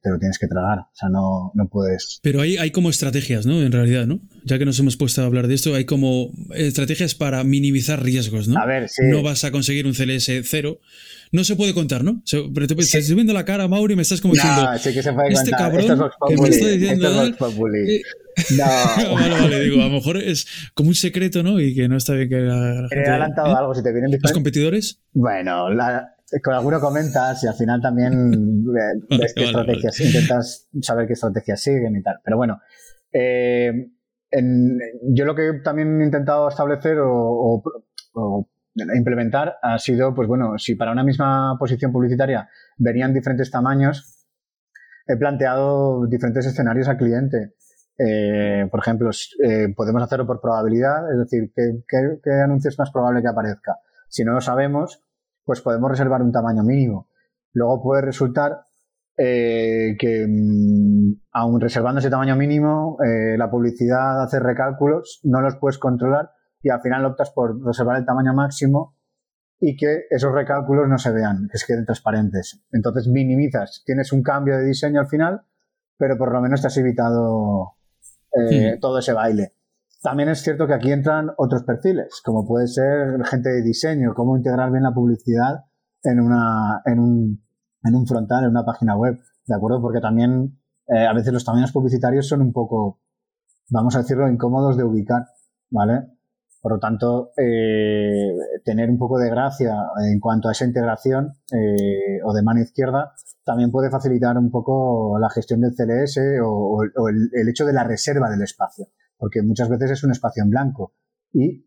[0.00, 0.78] te lo tienes que tragar.
[0.78, 2.20] O sea, no, no puedes.
[2.22, 3.60] Pero hay, hay como estrategias, ¿no?
[3.60, 4.20] En realidad, ¿no?
[4.44, 8.46] Ya que nos hemos puesto a hablar de esto, hay como estrategias para minimizar riesgos,
[8.46, 8.60] ¿no?
[8.60, 9.02] A ver, sí.
[9.06, 10.78] No vas a conseguir un CLS cero.
[11.32, 12.22] No se puede contar, ¿no?
[12.54, 14.62] Pero te, estás viendo la cara, Mauri, y me estás como diciendo.
[14.62, 15.72] No, sí que se puede este contar.
[15.72, 17.24] cabrón que me está diciendo.
[17.24, 17.58] Esto es
[18.56, 18.64] no.
[19.14, 21.60] vale, vale, digo, a lo mejor es como un secreto, ¿no?
[21.60, 23.56] Y que no está bien que la, He adelantado ¿eh?
[23.58, 25.00] algo, si te vienen ¿Los competidores?
[25.12, 28.64] Bueno, la, con alguno comentas y al final también
[29.10, 32.20] ves qué estrategias, intentas saber qué estrategias siguen y tal.
[32.24, 32.60] Pero bueno,
[33.12, 33.90] eh,
[34.32, 37.62] yo lo que también he intentado establecer o,
[38.94, 44.26] implementar ha sido, pues bueno, si para una misma posición publicitaria venían diferentes tamaños,
[45.06, 47.54] he planteado diferentes escenarios al cliente.
[47.98, 49.10] Eh, por ejemplo,
[49.44, 51.82] eh, podemos hacerlo por probabilidad, es decir, ¿qué,
[52.22, 53.76] qué anuncio es más probable que aparezca?
[54.08, 55.02] Si no lo sabemos,
[55.50, 57.08] pues podemos reservar un tamaño mínimo.
[57.54, 58.60] Luego puede resultar
[59.18, 65.56] eh, que, mm, aun reservando ese tamaño mínimo, eh, la publicidad hace recálculos, no los
[65.56, 66.30] puedes controlar
[66.62, 68.94] y al final optas por reservar el tamaño máximo
[69.58, 72.62] y que esos recálculos no se vean, que se queden transparentes.
[72.70, 75.42] Entonces minimizas, tienes un cambio de diseño al final,
[75.98, 77.72] pero por lo menos te has evitado
[78.38, 79.54] eh, todo ese baile.
[80.02, 84.36] También es cierto que aquí entran otros perfiles, como puede ser gente de diseño, cómo
[84.36, 85.64] integrar bien la publicidad
[86.02, 87.44] en, una, en, un,
[87.84, 89.82] en un frontal, en una página web, ¿de acuerdo?
[89.82, 90.58] Porque también
[90.88, 93.00] eh, a veces los tamaños publicitarios son un poco,
[93.68, 95.26] vamos a decirlo, incómodos de ubicar,
[95.70, 96.06] ¿vale?
[96.62, 99.74] Por lo tanto, eh, tener un poco de gracia
[100.10, 103.12] en cuanto a esa integración eh, o de mano izquierda
[103.44, 108.28] también puede facilitar un poco la gestión del CLS o, el, hecho de la reserva
[108.28, 108.86] del espacio
[109.20, 110.94] porque muchas veces es un espacio en blanco
[111.32, 111.66] y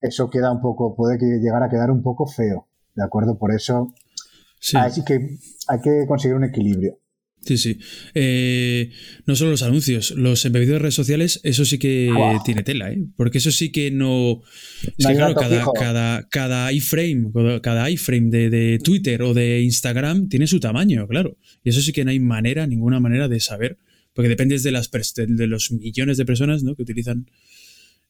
[0.00, 3.38] eso queda un poco, puede llegar a quedar un poco feo, ¿de acuerdo?
[3.38, 3.94] Por eso
[4.74, 6.98] hay, que, hay que conseguir un equilibrio.
[7.42, 7.78] Sí, sí.
[8.12, 8.90] Eh,
[9.24, 12.12] no solo los anuncios, los embebidos de redes sociales, eso sí que
[12.44, 13.02] tiene tela, ¿eh?
[13.16, 14.42] Porque eso sí que no.
[14.98, 17.30] Es que, claro, cada, cada, cada, iframe,
[17.62, 21.38] cada iframe de, de, Twitter o de Instagram tiene su tamaño, claro.
[21.64, 23.78] Y eso sí que no hay manera, ninguna manera de saber
[24.14, 26.74] porque dependes de, las, de los millones de personas ¿no?
[26.74, 27.26] que utilizan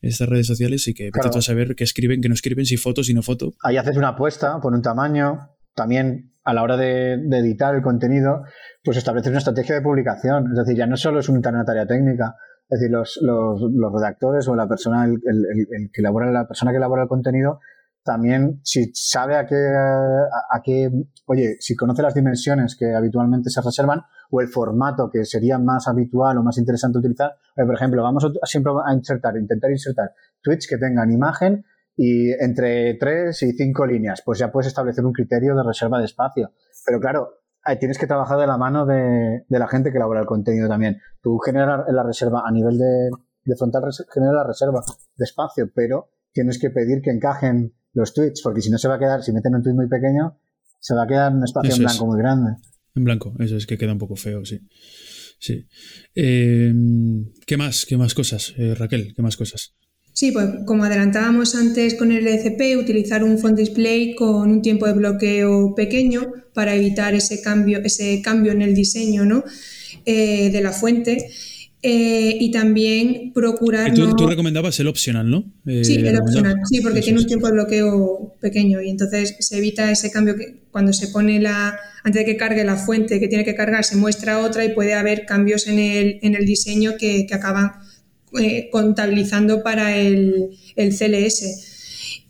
[0.01, 1.31] estas redes sociales y que claro.
[1.37, 3.53] a saber qué escriben, qué no escriben, si foto, si no foto.
[3.63, 8.43] Ahí haces una apuesta por un tamaño, también a la hora de, editar el contenido,
[8.83, 10.51] pues estableces una estrategia de publicación.
[10.51, 12.37] Es decir, ya no solo es una tarea técnica,
[12.69, 13.61] es decir, los, los,
[13.93, 17.61] redactores o la persona, el, que elabora, la persona que elabora el contenido,
[18.03, 20.91] también si sabe a qué, a, qué,
[21.27, 25.87] oye, si conoce las dimensiones que habitualmente se reservan o el formato que sería más
[25.89, 30.67] habitual o más interesante utilizar, por ejemplo, vamos a, siempre a insertar, intentar insertar tweets
[30.67, 31.65] que tengan imagen
[31.97, 36.07] y entre tres y cinco líneas, pues ya puedes establecer un criterio de reserva de
[36.07, 36.53] espacio.
[36.87, 37.41] Pero claro,
[37.79, 40.99] tienes que trabajar de la mano de, la gente que elabora el contenido también.
[41.21, 43.11] Tú generas la reserva a nivel de,
[43.45, 43.83] de frontal,
[44.13, 44.83] generas la reserva
[45.17, 48.97] de espacio, pero tienes que pedir que encajen los tweets, porque si no se va
[48.97, 50.39] a quedar, si meten un tweet muy pequeño,
[50.79, 52.57] se va a quedar un espacio en blanco muy grande.
[52.95, 54.61] En blanco, eso es que queda un poco feo, sí.
[55.39, 55.67] Sí.
[56.15, 56.73] Eh,
[57.47, 57.87] ¿Qué más?
[57.87, 59.15] ¿Qué más cosas, eh, Raquel?
[59.15, 59.75] ¿Qué más cosas?
[60.13, 64.87] Sí, pues como adelantábamos antes con el ECP, utilizar un font display con un tiempo
[64.87, 69.45] de bloqueo pequeño para evitar ese cambio, ese cambio en el diseño ¿no?
[70.05, 71.31] Eh, de la fuente.
[71.83, 73.95] Eh, y también procurar.
[73.95, 75.51] tú, tú, recomendabas el optional, ¿no?
[75.65, 79.57] Eh, sí, el optional, sí, porque tiene un tiempo de bloqueo pequeño y entonces se
[79.57, 81.79] evita ese cambio que cuando se pone la.
[82.05, 84.93] Antes de que cargue la fuente que tiene que cargar, se muestra otra y puede
[84.93, 87.73] haber cambios en el, en el diseño que, que acaban
[88.39, 91.80] eh, contabilizando para el, el CLS.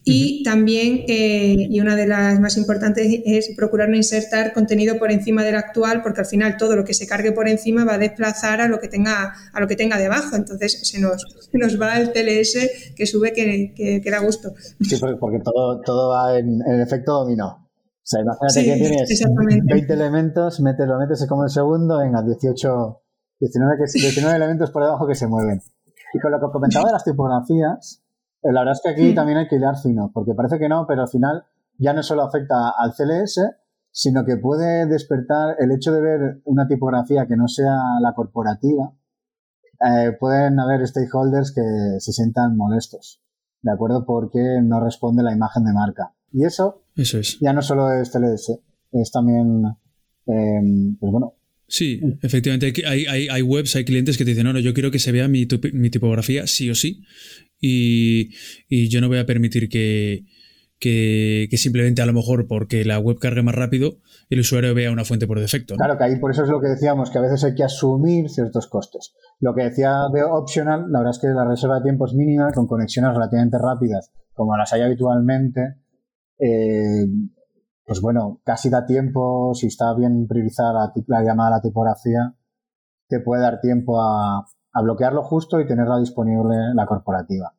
[0.04, 5.12] Y también, eh, y una de las más importantes, es procurar no insertar contenido por
[5.12, 7.98] encima del actual, porque al final todo lo que se cargue por encima va a
[7.98, 10.36] desplazar a lo que tenga, a lo que tenga debajo.
[10.36, 14.52] Entonces se nos, nos va el TLS que sube que, que, da gusto.
[14.80, 17.68] Sí, porque, todo, todo va en, el efecto dominó.
[18.02, 23.02] O sea, imagínate que tienes 20 elementos, metes, lo metes como el segundo, venga, 18,
[23.38, 25.60] 19, 19 elementos por debajo que se mueven.
[26.12, 28.02] Y con lo que comentaba de las tipografías,
[28.42, 29.14] la verdad es que aquí hmm.
[29.14, 31.44] también hay que hilar fino, porque parece que no, pero al final
[31.78, 33.40] ya no solo afecta al CLS,
[33.90, 38.92] sino que puede despertar el hecho de ver una tipografía que no sea la corporativa.
[39.80, 41.62] Eh, pueden haber stakeholders que
[41.98, 43.22] se sientan molestos,
[43.62, 44.04] ¿de acuerdo?
[44.04, 46.14] Porque no responde la imagen de marca.
[46.32, 47.38] Y eso, eso es.
[47.40, 48.60] ya no solo es CLS,
[48.92, 49.64] es también,
[50.26, 51.34] eh, pues bueno,
[51.70, 52.72] Sí, efectivamente.
[52.84, 55.12] Hay, hay, hay, webs, hay clientes que te dicen, no, no, yo quiero que se
[55.12, 57.04] vea mi, mi tipografía sí o sí.
[57.60, 58.30] Y,
[58.88, 60.26] yo no voy a permitir que,
[61.56, 63.98] simplemente a lo mejor porque la web cargue más rápido,
[64.30, 65.76] el usuario vea una fuente por defecto.
[65.76, 68.30] Claro, que ahí por eso es lo que decíamos, que a veces hay que asumir
[68.30, 69.14] ciertos costes.
[69.40, 72.52] Lo que decía de optional, la verdad es que la reserva de tiempo es mínima,
[72.52, 75.76] con conexiones relativamente rápidas, como las hay habitualmente.
[76.38, 77.06] Eh,
[77.90, 82.36] pues bueno, casi da tiempo, si está bien priorizada la, llamada a la tipografía,
[83.08, 87.54] te puede dar tiempo a, bloquearlo justo y tenerla disponible la corporativa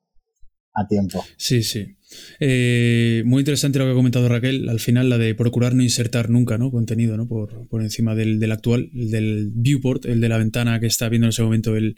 [0.74, 1.24] a tiempo.
[1.38, 1.95] Sí, sí.
[2.39, 6.30] Eh, muy interesante lo que ha comentado Raquel, al final la de procurar no insertar
[6.30, 6.71] nunca ¿no?
[6.71, 7.28] contenido ¿no?
[7.28, 11.10] Por, por encima del, del, actual, el del viewport, el de la ventana que está
[11.10, 11.97] viendo en ese momento el,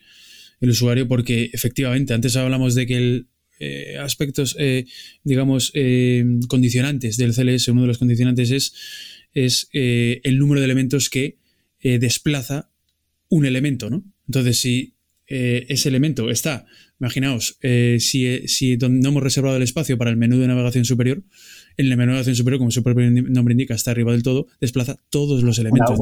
[0.59, 3.27] el usuario, porque efectivamente antes hablamos de que el,
[3.59, 4.85] eh, aspectos, eh,
[5.23, 5.71] digamos,
[6.47, 8.73] condicionantes del CLS, uno de los condicionantes es,
[9.33, 11.37] es el número de elementos que
[11.81, 12.71] desplaza
[13.29, 14.03] un elemento, ¿no?
[14.27, 14.95] Entonces, si
[15.33, 16.65] ese elemento está,
[16.99, 17.57] imaginaos,
[17.99, 21.23] si, si no hemos reservado el espacio para el menú de navegación superior,
[21.77, 24.47] en el menú de navegación superior, como su propio nombre indica, está arriba del todo,
[24.61, 25.97] desplaza todos los elementos.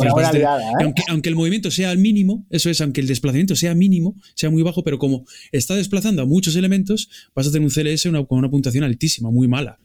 [1.09, 4.63] aunque, el movimiento sea al mínimo, eso es, aunque el desplazamiento sea mínimo, sea muy
[4.63, 8.49] bajo, pero como está desplazando a muchos elementos, vas a tener un CLS con una
[8.49, 9.79] puntuación altísima, muy mala.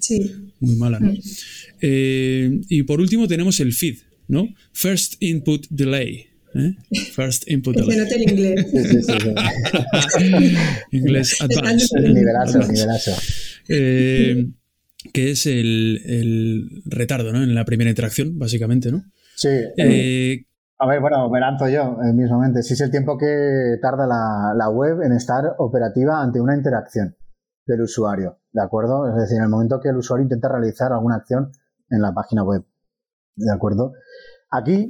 [0.00, 0.32] Sí.
[0.60, 1.00] Muy mala.
[1.80, 4.48] Eh, y por último tenemos el feed, ¿no?
[4.72, 6.26] First Input Delay.
[6.58, 6.76] ¿Eh?
[7.12, 8.06] First Input Delay.
[8.06, 8.66] Se el inglés.
[10.90, 11.98] inglés advanced.
[12.00, 13.12] Nivelazo, nivelazo.
[13.68, 14.46] Eh,
[15.12, 17.42] que es el, retardo ¿no?
[17.42, 19.02] en la primera interacción, básicamente, ¿no?
[19.36, 19.48] Sí.
[19.76, 20.46] Eh,
[20.78, 22.62] a ver, bueno, me lanzo yo eh, mismamente.
[22.62, 27.16] Si es el tiempo que tarda la, web en estar operativa ante una interacción
[27.66, 29.08] del usuario, ¿de acuerdo?
[29.08, 31.50] Es decir, en el momento que el usuario intenta realizar alguna acción
[31.90, 32.64] en la página web,
[33.36, 33.94] ¿de acuerdo?
[34.50, 34.88] Aquí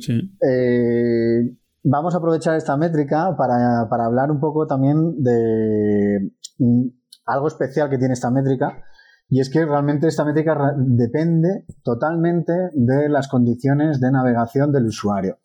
[0.49, 6.89] eh, vamos a aprovechar esta métrica para, para hablar un poco también de mm,
[7.27, 8.83] algo especial que tiene esta métrica,
[9.29, 15.39] y es que realmente esta métrica depende totalmente de las condiciones de navegación del usuario.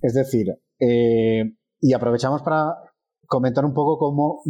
[0.00, 2.74] Es decir, eh, y aprovechamos para
[3.26, 4.40] comentar un poco cómo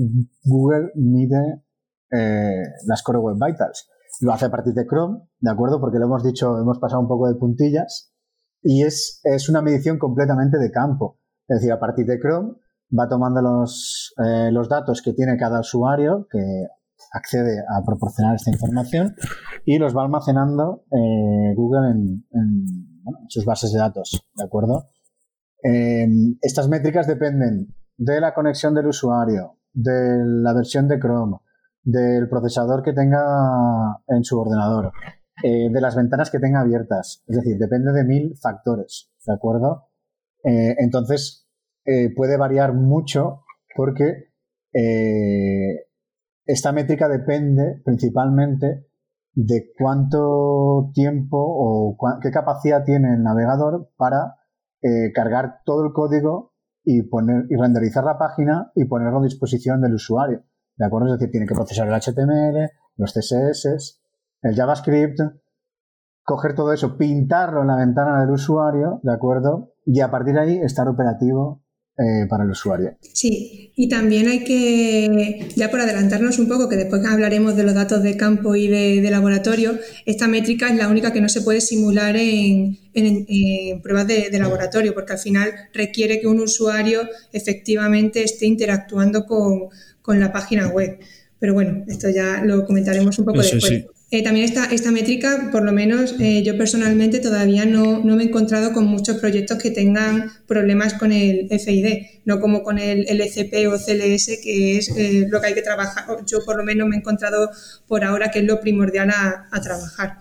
[0.45, 1.65] Google mide
[2.11, 3.89] eh, las Core Web Vitals.
[4.21, 5.81] Lo hace a partir de Chrome, ¿de acuerdo?
[5.81, 8.13] Porque lo hemos dicho, hemos pasado un poco de puntillas.
[8.63, 11.19] Y es, es una medición completamente de campo.
[11.47, 12.55] Es decir, a partir de Chrome
[12.97, 16.67] va tomando los, eh, los datos que tiene cada usuario, que
[17.13, 19.15] accede a proporcionar esta información
[19.65, 22.25] y los va almacenando eh, Google en,
[23.29, 24.89] sus bases de datos, ¿de acuerdo?
[25.63, 31.39] Em, estas métricas dependen de la conexión del usuario, de la versión de Chrome,
[31.83, 34.93] del procesador que tenga en su ordenador,
[35.43, 37.23] eh, de las ventanas que tenga abiertas.
[37.27, 39.89] Es decir, depende de mil factores, ¿de acuerdo?
[40.43, 41.49] Eh, entonces,
[41.85, 43.45] eh, puede variar mucho
[43.77, 44.29] porque
[46.47, 48.87] esta métrica depende principalmente
[49.33, 54.37] de cuánto tiempo o qué capacidad tiene el navegador para
[55.15, 56.53] cargar todo el código
[56.85, 60.45] y poner y renderizar la página y ponerlo a disposición del usuario.
[60.77, 61.09] ¿De acuerdo?
[61.09, 64.01] Es decir, tiene que procesar el HTML, los CSS,
[64.43, 65.21] el JavaScript,
[66.23, 69.73] coger todo eso, pintarlo en la ventana del usuario, ¿de acuerdo?
[69.87, 71.63] Y a partir de ahí estar operativo
[72.01, 72.97] eh, para el usuario.
[73.01, 77.75] Sí, y también hay que, ya por adelantarnos un poco, que después hablaremos de los
[77.75, 81.61] datos de campo y de, laboratorio, esta métrica es la única que no se puede
[81.61, 82.79] simular en,
[83.83, 87.01] pruebas de, laboratorio, porque al final requiere que un usuario
[87.33, 91.01] efectivamente esté interactuando con, la página web.
[91.41, 93.87] Pero bueno, esto ya lo comentaremos un poco después.
[94.11, 98.27] Eh, también esta, esta métrica, por lo menos eh, yo personalmente todavía no, me he
[98.27, 103.69] encontrado con muchos proyectos que tengan problemas con el FID, no como con el LCP
[103.69, 106.07] o CLS, que es eh, lo que hay que trabajar.
[106.27, 107.51] Yo por lo menos me he encontrado
[107.87, 110.15] por ahora que es lo primordial a, trabajar.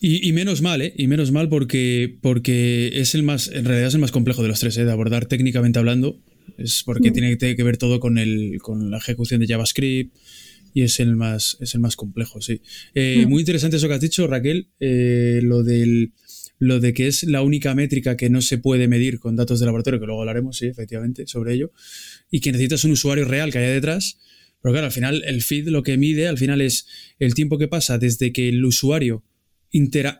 [0.00, 0.92] Y, menos mal, ¿eh?
[0.96, 4.48] Y menos mal porque, porque es el más, en realidad es el más complejo de
[4.48, 4.84] los tres, ¿eh?
[4.84, 6.18] De abordar técnicamente hablando.
[6.56, 7.12] Es porque mm.
[7.12, 10.16] tiene que ver todo con, el, con la ejecución de JavaScript,
[10.74, 12.60] y es el más, es el más complejo, sí.
[12.94, 16.12] Eh, muy interesante eso que has dicho, Raquel, eh, lo del
[16.60, 19.66] lo de que es la única métrica que no se puede medir con datos de
[19.66, 21.70] laboratorio, que luego hablaremos, sí, efectivamente, sobre ello,
[22.32, 24.18] y que necesitas un usuario real que haya detrás.
[24.60, 26.86] Pero claro, al final el feed lo que mide al final es
[27.20, 29.22] el tiempo que pasa desde que el usuario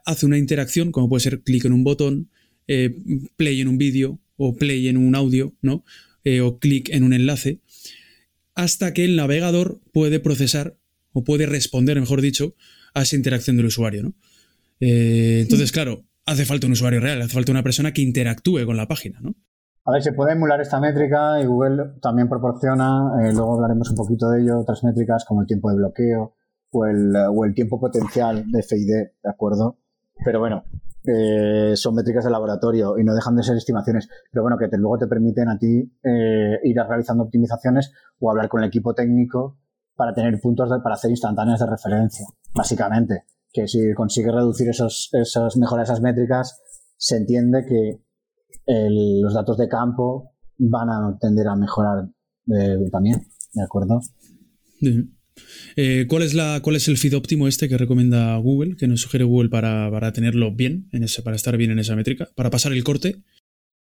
[0.04, 2.30] hace una interacción, como puede ser clic en un botón,
[2.68, 2.94] eh,
[3.36, 5.84] play en un vídeo o play en un audio, ¿no?
[6.42, 7.60] o clic en un enlace,
[8.58, 10.74] hasta que el navegador puede procesar
[11.12, 12.54] o puede responder, mejor dicho,
[12.92, 14.02] a esa interacción del usuario.
[14.02, 14.14] ¿no?
[14.80, 18.76] Eh, entonces, claro, hace falta un usuario real, hace falta una persona que interactúe con
[18.76, 19.20] la página.
[19.20, 19.36] ¿no?
[19.84, 23.96] A ver, se puede emular esta métrica y Google también proporciona, eh, luego hablaremos un
[23.96, 26.34] poquito de ello, otras métricas como el tiempo de bloqueo
[26.72, 28.92] o el, o el tiempo potencial de FID,
[29.22, 29.78] ¿de acuerdo?
[30.24, 30.64] Pero bueno,
[31.04, 34.98] eh, son métricas de laboratorio y no dejan de ser estimaciones, pero bueno, que luego
[34.98, 39.58] te permiten a ti eh, ir realizando optimizaciones o hablar con el equipo técnico
[39.94, 43.24] para tener puntos para hacer instantáneas de referencia, básicamente.
[43.50, 46.60] Que si consigues reducir esos, esos mejorar esas métricas,
[46.96, 48.02] se entiende que
[49.22, 52.08] los datos de campo van a tender a mejorar
[52.54, 54.00] eh, también, ¿de acuerdo?
[55.76, 59.00] Eh, ¿cuál, es la, ¿Cuál es el feed óptimo este que recomienda Google, que nos
[59.00, 62.72] sugiere Google para, tenerlo bien, en ese, para estar bien en esa métrica, para pasar
[62.72, 63.22] el corte?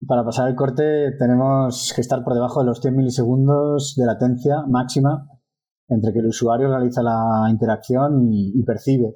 [0.08, 4.64] Para pasar el corte tenemos que estar por debajo de los 100 milisegundos de latencia
[4.68, 5.28] máxima
[5.90, 9.16] entre que el usuario realiza la interacción y, percibe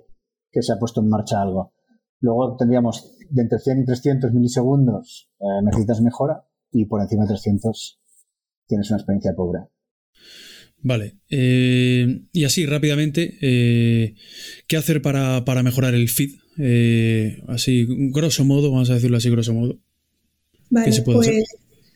[0.51, 1.73] que se ha puesto en marcha algo.
[2.19, 7.29] Luego tendríamos de entre 100 y 300 milisegundos eh, necesitas mejora y por encima de
[7.29, 8.01] 300
[8.67, 9.59] tienes una experiencia pobre.
[10.83, 11.15] Vale.
[11.29, 14.15] Eh, y así, rápidamente, eh,
[14.67, 16.31] ¿qué hacer para, mejorar el feed?
[16.59, 19.79] Eh, así, grosso modo, vamos a decirlo así, grosso modo.
[20.69, 21.31] Vale, pues,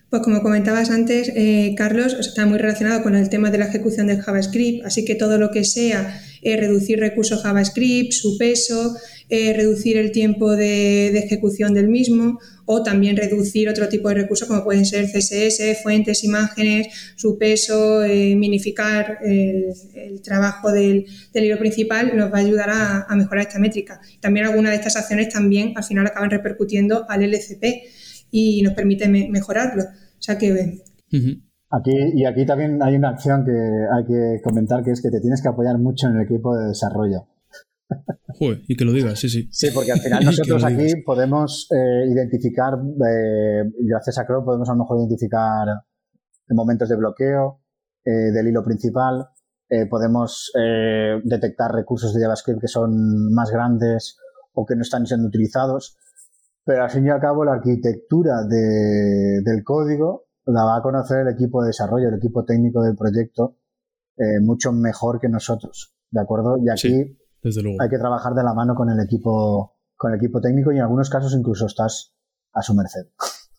[0.10, 1.32] pues, como comentabas antes,
[1.76, 5.38] Carlos, está muy relacionado con el tema de la ejecución del JavaScript, así que todo
[5.38, 8.96] lo que sea reducir recursos JavaScript, su peso,
[9.30, 12.39] reducir el tiempo de, de ejecución del mismo
[12.70, 18.04] o también reducir otro tipo de recursos como pueden ser CSS, fuentes, imágenes, su peso,
[18.04, 24.02] eh, minificar el, trabajo del, hilo principal, nos va a ayudar a, mejorar esta métrica.
[24.20, 27.63] También algunas de estas acciones también al final acaban repercutiendo al LCP
[28.31, 29.83] y nos permite mejorarlo.
[29.83, 30.83] O sea que...
[31.69, 35.19] Aquí, y aquí también hay una acción que hay que comentar, que es que te
[35.19, 37.27] tienes que apoyar mucho en el equipo de desarrollo
[38.67, 39.47] y que lo digas, sí, sí.
[39.51, 44.73] Sí, porque al final nosotros aquí podemos eh, identificar, eh, gracias a Chrome, podemos a
[44.73, 45.67] lo mejor identificar
[46.49, 47.61] momentos de bloqueo
[48.05, 49.27] eh, del hilo principal,
[49.89, 50.49] podemos
[51.25, 54.15] detectar recursos de JavaScript que son más grandes
[54.53, 55.97] o que no están siendo utilizados,
[56.67, 61.30] pero al fin y al cabo la arquitectura del código la va a conocer el
[61.30, 63.55] equipo de desarrollo, el equipo técnico del proyecto,
[64.41, 66.57] mucho mejor que nosotros, ¿de acuerdo?
[66.57, 67.18] Y aquí
[67.80, 70.82] hay que trabajar de la mano con el equipo, con el equipo técnico y en
[70.82, 72.13] algunos casos incluso estás
[72.53, 73.07] a su merced.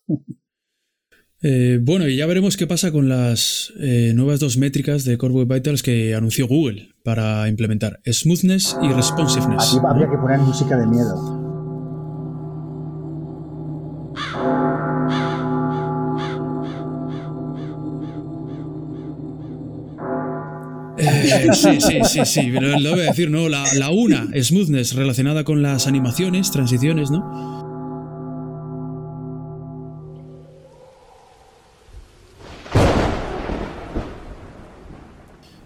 [1.40, 5.34] Eh, bueno, y ya veremos qué pasa con las eh, nuevas dos métricas de Core
[5.34, 9.76] Web Vitals que anunció Google para implementar: smoothness y responsiveness.
[9.76, 11.37] Aquí habría que poner música de miedo.
[21.52, 23.48] Sí, sí, sí, sí, pero lo voy a decir, ¿no?
[23.48, 27.58] La, la una, smoothness, relacionada con las animaciones, transiciones, ¿no?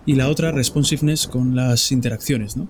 [0.05, 2.69] y la otra responsiveness con las interacciones, ¿no?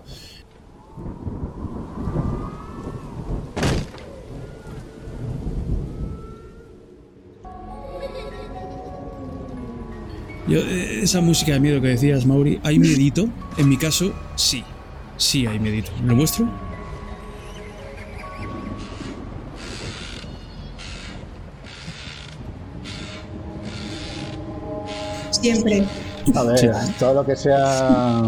[10.52, 13.26] Yo, eh, esa música de miedo que decías, Mauri, ¿hay miedito?
[13.56, 14.62] En mi caso, sí.
[15.16, 15.90] Sí hay miedito.
[15.98, 16.46] ¿En el vuestro?
[25.30, 25.84] Siempre.
[26.34, 26.66] A ver, Sí.
[26.98, 28.22] todo lo que sea.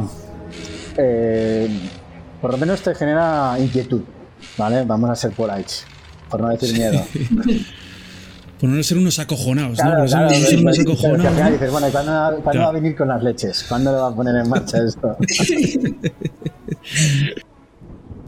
[0.96, 1.68] eh,
[2.40, 4.02] por lo menos te genera inquietud,
[4.56, 4.84] ¿vale?
[4.84, 5.72] Vamos a ser polite,
[6.30, 7.04] por no decir miedo.
[8.60, 9.84] Por no ser unos acojonados, ¿no?
[9.84, 11.50] Claro, Por ser- claro, por ser unos acojonados, ¿no?
[11.52, 12.60] dices, bueno, ¿y ¿cuándo, cuándo Claro.
[12.60, 13.64] va a venir con las leches?
[13.68, 15.16] ¿Cuándo lo va a poner en marcha esto?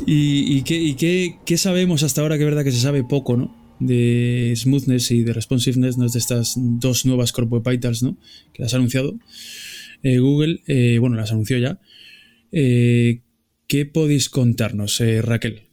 [0.06, 2.36] ¿Y, y qué, y qué- qué sabemos hasta ahora?
[2.36, 3.54] Que es verdad que se sabe poco, ¿no?
[3.78, 6.08] De smoothness y de responsiveness, ¿no?
[6.08, 7.32] De estas dos nuevas
[7.64, 8.16] Vitals, ¿no?
[8.52, 9.14] Que las ha anunciado
[10.02, 10.60] eh, Google.
[10.66, 11.78] eh, bueno, las anunció ya.
[12.52, 13.20] Eh,
[13.68, 15.65] ¿Qué podéis contarnos, eh, Raquel?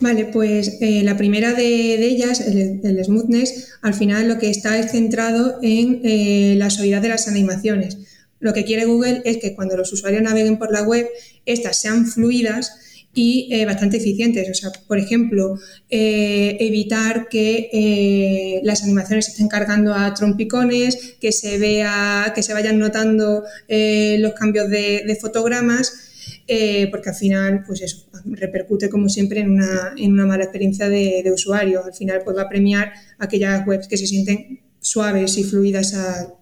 [0.00, 4.92] Vale, pues eh, la primera de, ellas, el, smoothness, al final lo que está es
[4.92, 7.98] centrado en eh, la suavidad de las animaciones.
[8.38, 11.06] Lo que quiere Google es que cuando los usuarios naveguen por la web,
[11.44, 14.48] estas sean fluidas y eh, bastante eficientes.
[14.48, 15.58] O sea, por ejemplo,
[15.90, 22.78] eh, evitar que las animaciones estén cargando a trompicones, que se vea, que se vayan
[22.78, 26.09] notando los cambios de fotogramas
[26.52, 30.88] eh, porque al final, pues eso, repercute como siempre en una, en una mala experiencia
[30.88, 31.84] de, de usuario.
[31.84, 36.34] Al final, pues va a premiar aquellas webs que se sienten suaves y fluidas al,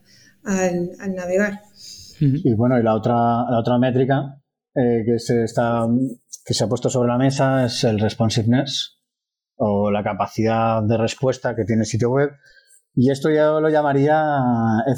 [0.44, 1.60] al- al navegar.
[2.20, 4.40] Y bueno, y la otra, la otra métrica
[4.74, 5.86] eh, que, se está,
[6.44, 8.98] que se ha puesto sobre la mesa es el responsiveness
[9.56, 12.30] o la capacidad de respuesta que tiene el sitio web.
[12.94, 14.16] Y esto yo lo llamaría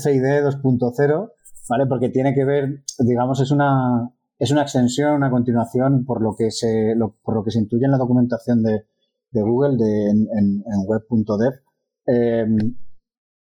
[0.03, 1.33] FID 2.0,
[1.69, 1.87] ¿vale?
[1.87, 4.09] Porque tiene que ver, digamos, es una,
[4.41, 7.91] es una extensión, una continuación por lo que se, por lo que se intuye en
[7.91, 8.87] la documentación de,
[9.33, 11.61] Google de, en, web.dev.
[12.07, 12.47] Eh,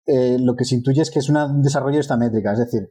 [0.07, 2.89] eh, lo que se intuye es que es un desarrollo de esta métrica, es decir,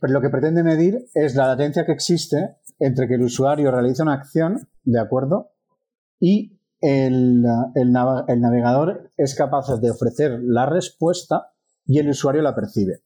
[0.00, 4.14] lo que pretende medir es la latencia que existe entre que el usuario realiza una
[4.14, 5.50] acción, ¿de acuerdo?
[6.18, 11.52] Y el, el navegador es capaz de ofrecer la respuesta
[11.84, 13.02] y el usuario la percibe.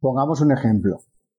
[0.00, 0.98] Pongamos un ejemplo,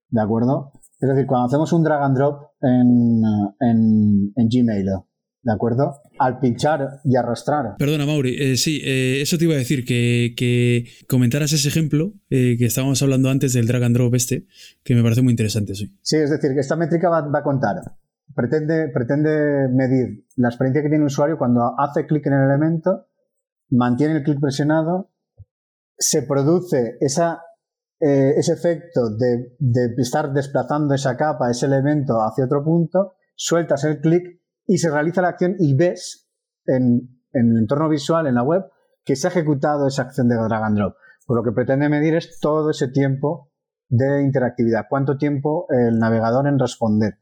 [0.10, 0.72] ¿de acuerdo?
[1.00, 3.22] Es decir, cuando hacemos un drag and drop en,
[3.60, 4.86] en, en Gmail,
[5.44, 6.02] ¿de acuerdo?
[6.18, 8.36] Al pinchar y arrastrar Perdona, Mauri.
[8.40, 12.66] eh, sí, eh, eso te iba a decir, que, que comentaras ese ejemplo eh, que
[12.66, 14.48] estábamos hablando antes del drag and drop este,
[14.84, 15.94] que me parece muy interesante, sí.
[16.02, 17.76] Sí, es decir, que esta métrica va, va a contar.
[18.34, 23.08] Pretende, pretende medir la experiencia que tiene el usuario cuando hace clic en el elemento,
[23.70, 25.12] mantiene el clic presionado,
[25.98, 27.42] se produce esa,
[28.00, 29.56] eh, ese efecto de,
[29.98, 35.22] estar desplazando esa capa, ese elemento hacia otro punto, sueltas el clic y se realiza
[35.22, 36.30] la acción y ves
[36.66, 38.64] en, el entorno visual, en la web,
[39.04, 40.96] que se ha ejecutado esa acción de drag and drop.
[41.26, 43.52] Por lo que pretende medir es todo ese tiempo
[43.88, 44.86] de interactividad.
[44.90, 47.20] ¿Cuánto tiempo el navegador en responder?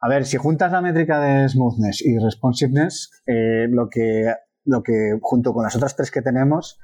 [0.00, 4.32] A ver, si juntas la métrica de smoothness y responsiveness, eh, lo, que,
[4.64, 6.78] lo que junto con las otras tres que tenemos,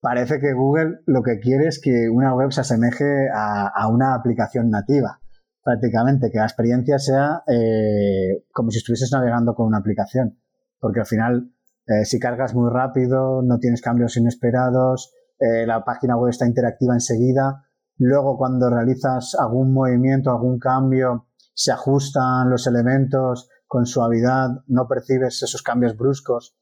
[0.00, 4.70] parece que Google lo que quiere es que una web se asemeje a, una aplicación
[4.70, 5.20] nativa,
[5.62, 10.38] prácticamente, que la experiencia sea eh, como si estuvieses navegando con una aplicación,
[10.78, 11.52] porque al final,
[11.86, 16.94] eh, si cargas muy rápido, no tienes cambios inesperados, eh, la página web está interactiva
[16.94, 17.64] enseguida,
[17.96, 25.42] luego cuando realizas algún movimiento, algún cambio, se ajustan los elementos con suavidad, no percibes
[25.42, 26.56] esos cambios bruscos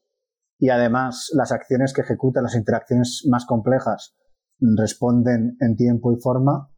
[0.59, 4.15] y además las acciones que ejecutan, las interacciones más complejas,
[4.59, 6.69] responden en tiempo y forma.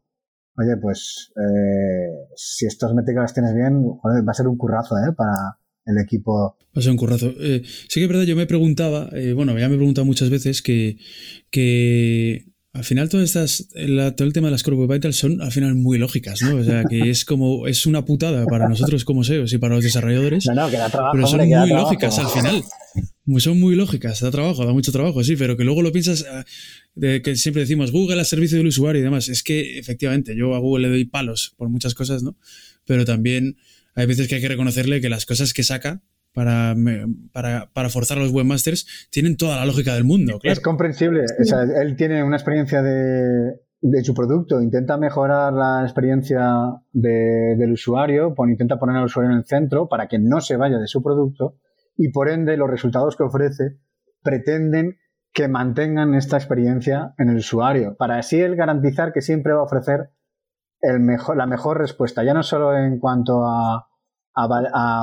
[0.56, 4.96] Oye, pues eh, si estas métricas las tienes bien, joder, va a ser un currazo
[4.98, 5.12] ¿eh?
[5.16, 6.56] para el equipo.
[6.76, 7.32] Va a ser un currazo.
[7.40, 10.30] Eh, sí que es verdad, yo me preguntaba, eh, bueno, ya me he preguntado muchas
[10.30, 10.98] veces que,
[11.50, 15.40] que al final todas estas, la- todo el tema de las Core Web Vitals son
[15.42, 16.56] al final muy lógicas, ¿no?
[16.56, 19.84] O sea, que es como, es una putada para nosotros como SEOs y para los
[19.84, 21.84] desarrolladores, No, no, que da trabajo, pero son hombre, muy trabajo.
[21.90, 22.62] lógicas al final.
[23.38, 26.44] Son muy lógicas, da trabajo, da mucho trabajo, sí, pero que luego lo piensas, ah,
[26.94, 29.28] de que siempre decimos Google al servicio del usuario y demás.
[29.28, 32.36] Es que efectivamente yo a Google le doy palos por muchas cosas, ¿no?
[32.84, 33.56] Pero también
[33.94, 36.02] hay veces que hay que reconocerle que las cosas que saca
[36.32, 40.40] para, me- para, para forzar a los webmasters tienen toda la lógica del mundo, Es
[40.40, 40.62] claro.
[40.62, 41.24] comprensible.
[41.40, 43.52] O sea, él tiene una experiencia de,
[43.82, 46.42] de su producto intenta mejorar la experiencia
[46.92, 50.86] del usuario, intenta poner al usuario en el centro para que no se vaya de
[50.88, 51.56] su producto
[51.96, 53.78] y por ende los resultados que ofrece
[54.22, 54.98] pretenden
[55.32, 59.64] que mantengan esta experiencia en el usuario, para así él garantizar que siempre va a
[59.64, 60.10] ofrecer
[60.80, 63.88] el mejor, la mejor respuesta, ya no solo en cuanto a,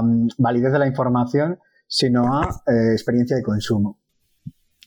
[0.03, 3.99] mm, validez de la información, sino a eh, experiencia de consumo.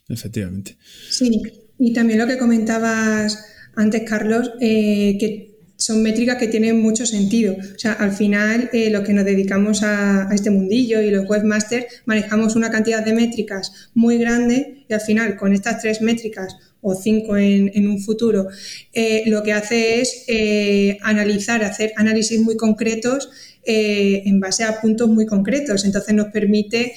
[0.08, 0.76] Efectivamente.
[0.80, 1.42] Sí,
[1.78, 3.44] y también lo que comentabas
[3.74, 5.51] antes, Carlos, eh, que
[5.82, 7.54] son métricas que tienen mucho sentido.
[7.54, 11.86] O sea, al final, eh, lo que nos dedicamos a, este mundillo y los webmasters,
[12.06, 16.94] manejamos una cantidad de métricas muy grande y al final, con estas tres métricas o
[16.94, 18.48] cinco en, un futuro,
[18.92, 23.30] eh, lo que hace es eh, analizar, hacer análisis muy concretos
[23.64, 25.84] en base a puntos muy concretos.
[25.84, 26.94] Entonces nos permite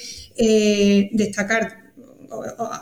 [1.11, 1.85] destacar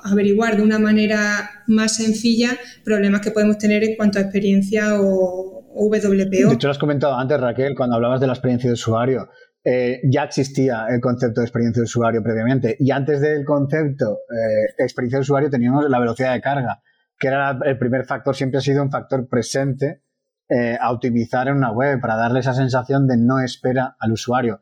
[0.06, 5.63] averiguar de una manera más sencilla problemas que podemos tener en cuanto a experiencia o,
[5.76, 6.50] WPO.
[6.50, 9.30] De hecho, lo has comentado antes, Raquel, cuando hablabas de la experiencia de usuario.
[9.66, 12.76] Eh, ya existía el concepto de experiencia de usuario previamente.
[12.80, 16.82] Y antes del concepto eh, experiencia de usuario teníamos la velocidad de carga,
[17.18, 20.02] que era el primer factor, siempre ha sido un factor presente
[20.50, 24.62] eh, a optimizar en una web para darle esa sensación de no espera al usuario.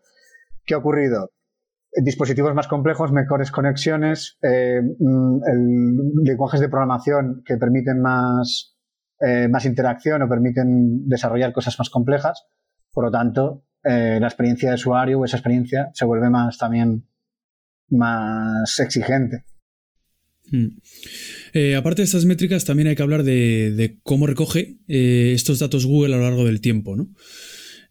[0.66, 1.32] ¿Qué ha ocurrido?
[1.94, 8.78] dispositivos más complejos, mejores conexiones, mm, lenguajes de programación que permiten más,
[9.26, 12.46] eh, más interacción o permiten desarrollar cosas más complejas.
[12.92, 17.08] Por lo tanto, eh, la experiencia de usuario o esa experiencia se vuelve más también
[17.90, 19.44] más exigente.
[20.52, 20.80] Hmm.
[21.54, 26.16] Eh, aparte de estas métricas, también hay que hablar de, cómo recoge estos datos Google
[26.16, 26.96] a lo largo del tiempo.
[26.96, 27.10] ¿no?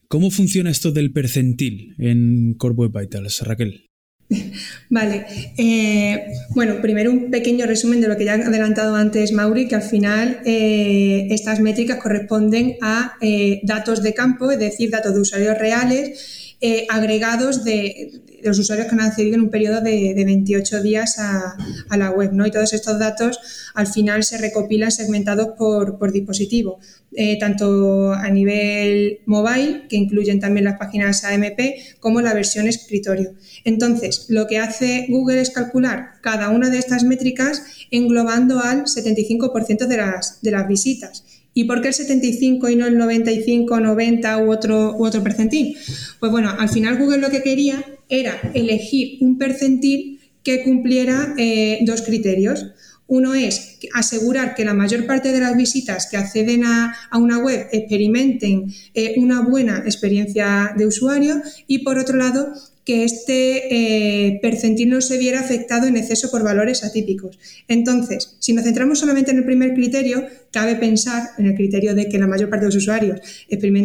[0.09, 3.90] ¿Cómo funciona esto del percentil en Core Web Vitals, Raquel?
[4.91, 5.27] Vale,
[5.57, 9.75] eh, bueno, primero un pequeño resumen de lo que ya ha adelantado antes Mauri, que
[9.75, 15.21] al final eh, estas métricas corresponden a eh, datos de campo, es decir, datos de
[15.21, 16.40] usuarios reales
[16.89, 21.57] agregados de, los usuarios que han accedido en un periodo de, 28 días a,
[21.97, 22.47] la web, ¿no?
[22.47, 23.39] Y todos estos datos
[23.75, 26.79] al final se recopilan segmentados por, dispositivo,
[27.13, 31.61] eh, tanto a nivel mobile, que incluyen también las páginas AMP,
[32.01, 33.35] como la versión escritorio.
[33.65, 39.87] Entonces, lo que hace Google es calcular cada una de estas métricas englobando al 75%
[39.87, 41.25] de las, de las visitas.
[41.53, 45.77] ¿Y por qué el 75 y no el 95, 90 u otro, u otro percentil?
[46.21, 51.81] Pues bueno, al final Google lo que quería era elegir un percentil que cumpliera eh,
[51.83, 52.67] dos criterios.
[53.07, 57.67] Uno es asegurar que la mayor parte de las visitas que acceden a, una web
[57.73, 62.53] experimenten eh, una buena experiencia de usuario y por otro lado
[62.85, 67.39] que este eh, percentil no se viera afectado en exceso por valores atípicos.
[67.69, 72.09] Entonces, si nos centramos solamente en el primer criterio, cabe pensar, en el criterio de
[72.09, 73.21] que la mayor parte de los usuarios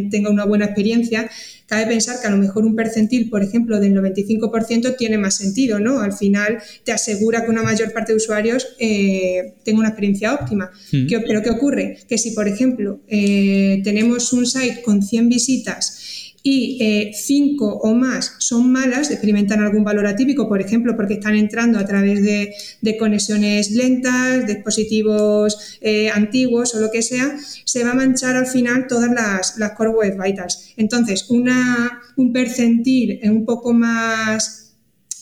[0.09, 1.29] tenga una buena experiencia,
[1.67, 5.79] cabe pensar que a lo mejor un percentil, por ejemplo, del 95% tiene más sentido,
[5.79, 5.99] ¿no?
[5.99, 10.71] Al final te asegura que una mayor parte de usuarios eh, tenga una experiencia óptima.
[10.91, 11.07] Mm.
[11.27, 11.97] pero ¿qué ocurre?
[12.07, 17.95] Que si, por ejemplo, eh, tenemos un site con 100 visitas y eh, cinco o
[17.95, 22.53] más son malas, experimentan algún valor atípico, por ejemplo, porque están entrando a través de,
[22.99, 27.35] conexiones lentas, dispositivos eh, antiguos o lo que sea,
[27.65, 30.73] se va a manchar al final todas las, las Core Web Vitals.
[30.77, 34.61] Entonces, una, un percentil un poco más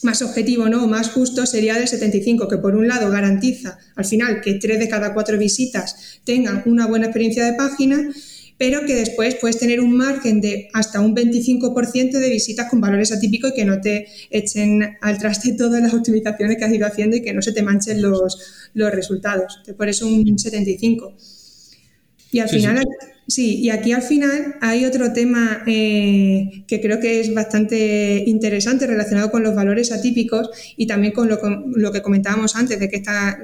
[0.02, 0.86] más objetivo, ¿no?
[0.86, 4.90] más justo sería del 75, que por un lado garantiza al final que tres de
[4.90, 8.12] cada cuatro visitas tengan una buena experiencia de página
[8.56, 13.12] pero que después puedes tener un margen de hasta un 25% de visitas con valores
[13.12, 17.16] atípicos y que no te echen al traste todas las optimizaciones que has ido haciendo
[17.16, 19.60] y que no se te manchen los, los resultados.
[19.76, 21.14] Por eso un 75.
[22.30, 23.13] Y al final, sí.
[23.26, 29.30] Y aquí al final hay otro tema eh, que creo que es bastante interesante relacionado
[29.30, 31.38] con los valores atípicos y también con lo,
[31.74, 33.02] lo que comentábamos antes de que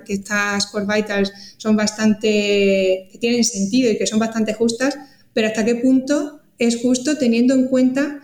[0.09, 4.97] estas core vitals son bastante, que tienen sentido y que son bastante justas,
[5.33, 8.21] pero hasta qué punto es justo teniendo en cuenta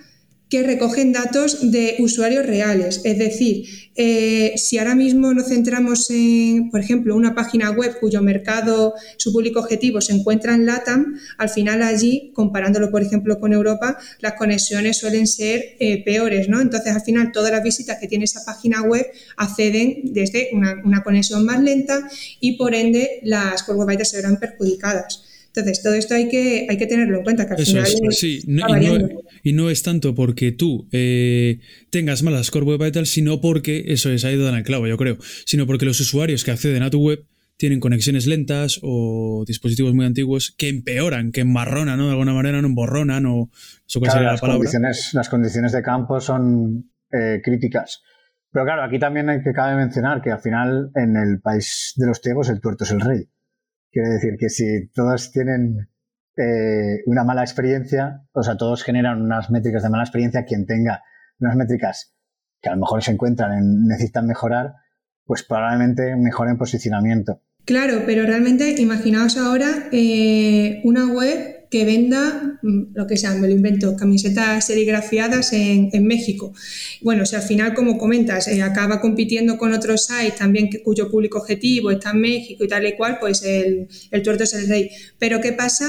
[0.49, 3.01] que recogen datos de usuarios reales.
[3.05, 3.67] Es decir,
[3.97, 9.33] eh, si ahora mismo nos centramos en, por ejemplo, una página web cuyo mercado, su
[9.33, 14.35] público objetivo se encuentra en LATAM, al final allí, comparándolo, por ejemplo, con Europa, las
[14.35, 16.61] conexiones suelen ser eh, peores, ¿no?
[16.61, 21.45] Entonces, al final, todas las visitas que tiene esa página web acceden desde una, conexión
[21.45, 22.09] más lenta
[22.41, 25.23] y, por ende, las web se verán perjudicadas.
[25.57, 28.43] Entonces, todo esto hay que, hay que tenerlo en cuenta, que al final sí,
[29.43, 34.11] y, no, es tanto porque tú eh, tengas malas core web vitals, sino porque, eso
[34.11, 36.91] es, ha ido en el clavo, yo creo, sino porque los usuarios que acceden a
[36.91, 37.25] tu web
[37.57, 42.05] tienen conexiones lentas o dispositivos muy antiguos que empeoran, que enmarronan, ¿no?
[42.05, 43.49] De alguna manera no emborronan o
[43.89, 48.03] eso claro, las Condiciones, las condiciones de campo son eh, críticas.
[48.53, 52.07] Pero claro, aquí también hay que cabe mencionar que al final en el país de
[52.07, 53.31] los tiempos el tuerto es el rey.
[53.97, 55.89] Quiere decir que si todos tienen
[56.37, 61.03] eh, una mala experiencia, o sea, todos generan unas métricas de mala experiencia, quien tenga
[61.41, 62.15] unas métricas
[62.61, 64.75] que a lo mejor se encuentran en necesitan mejorar,
[65.25, 67.41] pues probablemente mejoren posicionamiento.
[67.65, 73.49] Claro, pero realmente imaginaos ahora eh, una web que venda mm, lo que sea, me
[73.49, 76.53] lo invento, camisetas serigrafiadas en, México.
[77.03, 81.39] Bueno, si al final, como comentas, eh, acaba compitiendo con otros sites también cuyo público
[81.39, 84.91] objetivo está en México y tal y cual, pues el, el tuerto es el rey.
[85.19, 85.87] Pero ¿qué pasa?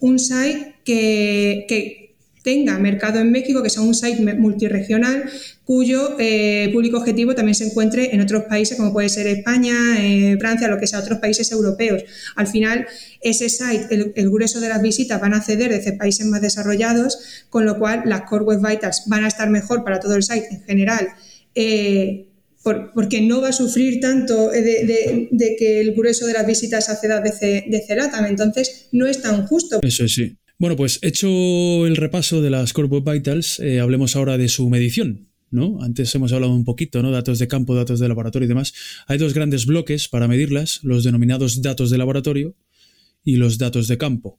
[0.00, 2.09] Un site que, que
[2.42, 5.24] tenga mercado en México, que sea un site multiregional,
[5.64, 10.36] cuyo eh, público objetivo también se encuentre en otros países, como puede ser España, eh,
[10.38, 12.02] Francia, lo que sea, otros países europeos.
[12.36, 12.86] Al final,
[13.20, 17.66] ese site, el, grueso de las visitas van a acceder desde países más desarrollados, con
[17.66, 20.62] lo cual las Core Web Vitals van a estar mejor para todo el site en
[20.62, 21.08] general.
[21.54, 22.26] Eh,
[22.62, 27.64] porque no va a sufrir tanto de, que el grueso de las visitas acceda desde,
[27.68, 28.26] desde LATAM.
[28.26, 29.80] Entonces, no es tan justo.
[29.82, 30.36] Eso sí.
[30.60, 34.68] Bueno, pues hecho el repaso de las Core Web Vitals, eh, hablemos ahora de su
[34.68, 35.30] medición.
[35.50, 35.82] ¿no?
[35.82, 37.10] Antes hemos hablado un poquito, ¿no?
[37.10, 38.74] Datos de campo, datos de laboratorio y demás.
[39.06, 42.56] Hay dos grandes bloques para medirlas, los denominados datos de laboratorio
[43.24, 44.38] y los datos de campo.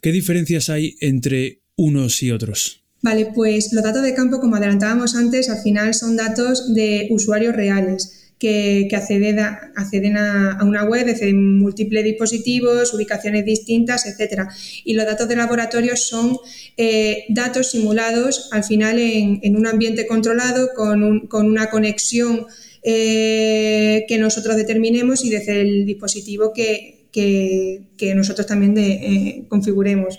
[0.00, 2.84] ¿Qué diferencias hay entre unos y otros?
[3.02, 7.56] Vale, pues los datos de campo, como adelantábamos antes, al final son datos de usuarios
[7.56, 14.42] reales que, a, acceden a, una web desde múltiples dispositivos, ubicaciones distintas, etc.
[14.84, 16.36] Y los datos de laboratorio son
[16.76, 22.46] eh, datos simulados al final en, un ambiente controlado con, una conexión
[22.82, 30.18] eh, que nosotros determinemos y desde el dispositivo que, que, nosotros también eh, configuremos.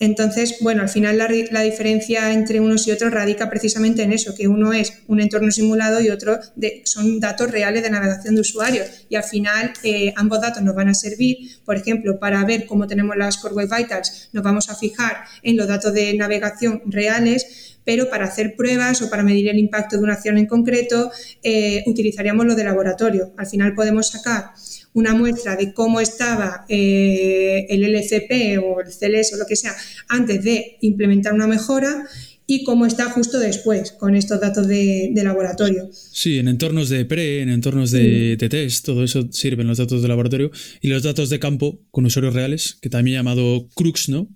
[0.00, 4.48] Entonces, bueno, al final la, diferencia entre unos y otros radica precisamente en eso, que
[4.48, 6.40] uno es un entorno simulado y otro
[6.84, 8.86] son datos reales de navegación de usuarios.
[9.10, 11.36] Y al final eh, ambos datos nos van a servir,
[11.66, 15.58] por ejemplo, para ver cómo tenemos las Core Web Vitals, nos vamos a fijar en
[15.58, 20.02] los datos de navegación reales, pero para hacer pruebas o para medir el impacto de
[20.02, 21.10] una acción en concreto,
[21.42, 23.32] eh, utilizaríamos lo de laboratorio.
[23.36, 24.50] Al final podemos sacar
[24.92, 29.74] una muestra de cómo estaba eh, el LCP o el CLS o lo que sea
[30.08, 32.06] antes de implementar una mejora
[32.46, 35.88] y cómo está justo después con estos datos de, laboratorio.
[35.92, 40.02] Sí, en entornos de pre, en entornos de, de, test, todo eso sirven los datos
[40.02, 40.50] de laboratorio
[40.80, 44.28] y los datos de campo con usuarios reales, que también llamado CRUX, ¿no?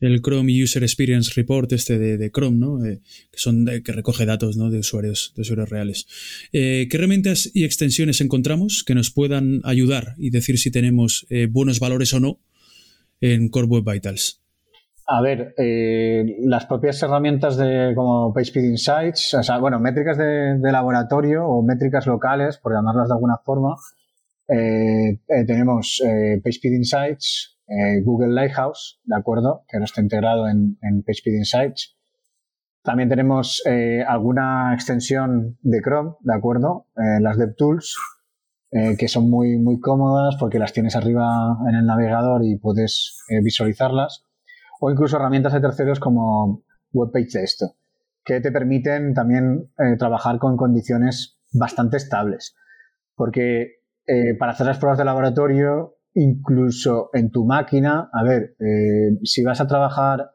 [0.00, 2.84] El Chrome User Experience Report este de, Chrome, ¿no?
[2.84, 4.70] Eh, que, son que recoge datos ¿no?
[4.70, 6.06] de, usuarios, de usuarios reales.
[6.52, 11.46] Eh, ¿Qué herramientas y extensiones encontramos que nos puedan ayudar y decir si tenemos eh,
[11.50, 12.38] buenos valores o no
[13.20, 14.42] en Core Web Vitals?
[15.10, 15.54] A ver,
[16.40, 21.62] las propias herramientas de como PageSpeed Insights, o sea, bueno, métricas de, de laboratorio o
[21.62, 23.76] métricas locales, por llamarlas de alguna forma,
[24.46, 26.02] tenemos
[26.42, 29.64] PageSpeed Insights, eh, Google Lighthouse, ¿de acuerdo?
[29.68, 31.96] Que no está integrado en, en PageSpeed Insights.
[32.82, 36.86] También tenemos eh, alguna extensión de Chrome, ¿de acuerdo?
[36.96, 37.96] Eh, las DevTools,
[38.98, 44.26] que son muy, muy cómodas porque las tienes arriba en el navegador y puedes visualizarlas.
[44.78, 47.62] O incluso herramientas de terceros como WebPage Test,
[48.22, 52.56] que te permiten también trabajar con condiciones bastante estables.
[53.14, 53.76] Porque
[54.38, 59.60] para hacer las pruebas de laboratorio incluso en tu máquina, a ver, eh, si vas
[59.60, 60.32] a trabajar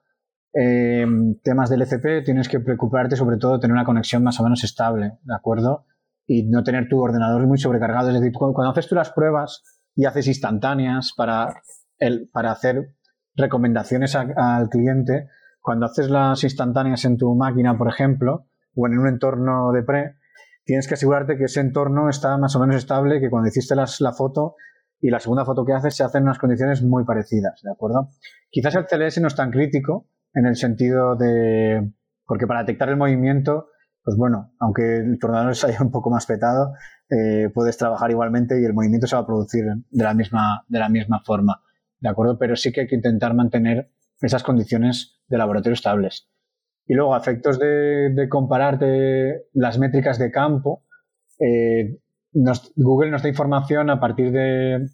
[0.53, 1.05] eh,
[1.43, 4.63] temas del ECP, tienes que preocuparte sobre todo de tener una conexión más o menos
[4.63, 5.85] estable, ¿de acuerdo?
[6.27, 8.09] Y no tener tu ordenador muy sobrecargado.
[8.09, 9.63] Es decir, cuando, haces tú las pruebas
[9.95, 11.61] y haces instantáneas para,
[11.97, 12.95] el, para hacer
[13.35, 15.27] recomendaciones al cliente,
[15.59, 20.15] cuando haces las instantáneas en tu máquina, por ejemplo, o en un entorno de pre,
[20.65, 24.01] tienes que asegurarte que ese entorno está más o menos estable, que cuando hiciste las,
[24.01, 24.55] la foto
[25.03, 28.11] y la segunda foto que haces se hace en unas condiciones muy parecidas, ¿de acuerdo?
[28.49, 31.91] Quizás el CLS no es tan crítico en el sentido de,
[32.25, 33.67] porque para detectar el movimiento,
[34.01, 36.73] pues bueno, aunque el tornado se haya un poco más petado,
[37.09, 40.79] eh, puedes trabajar igualmente y el movimiento se va a producir de la misma, de
[40.79, 41.61] la misma forma,
[41.99, 42.37] ¿de acuerdo?
[42.39, 43.91] Pero sí que hay que intentar mantener
[44.21, 46.29] esas condiciones de laboratorio estables.
[46.87, 50.85] Y luego, a efectos de, compararte las métricas de campo,
[51.39, 51.99] eh,
[52.75, 54.87] Google nos da información a partir de,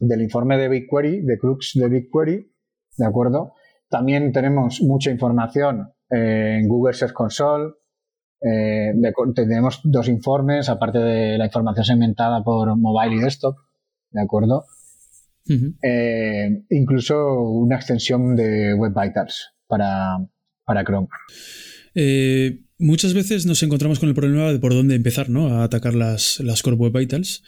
[0.00, 2.52] del informe de BigQuery, de Crux de BigQuery,
[2.98, 3.54] ¿de acuerdo?
[3.88, 7.74] También tenemos mucha información eh, en Google Search Console.
[8.40, 8.92] Eh,
[9.34, 13.56] tenemos dos informes, aparte de la información segmentada por mobile y desktop,
[14.10, 14.64] ¿de acuerdo?
[15.82, 20.18] Eh, incluso una extensión de Web Vitals para,
[20.64, 21.08] para Chrome.
[21.94, 25.48] Eh, muchas veces nos encontramos con el problema de por dónde empezar ¿no?
[25.48, 27.42] a atacar las, las Core Web Vitals.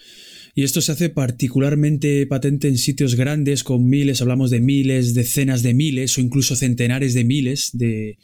[0.54, 5.62] Y esto se hace particularmente patente en sitios grandes con miles, hablamos de miles, decenas
[5.62, 8.18] de miles o incluso centenares de miles de,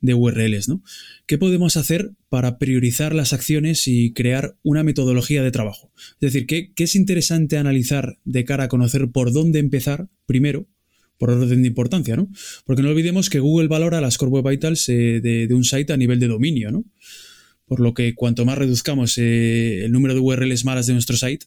[0.00, 0.82] de URLs, ¿no?
[1.26, 5.92] ¿Qué podemos hacer para priorizar las acciones y crear una metodología de trabajo?
[6.20, 10.66] Es decir, ¿qué, es interesante analizar de cara a conocer por dónde empezar primero?
[11.18, 12.28] Por orden de importancia, ¿no?
[12.64, 15.96] Porque no olvidemos que Google valora las Core Web Vitals eh, de, un site a
[15.96, 16.84] nivel de dominio, ¿no?
[17.64, 21.46] Por lo que cuanto más reduzcamos eh, el número de URLs malas de nuestro site,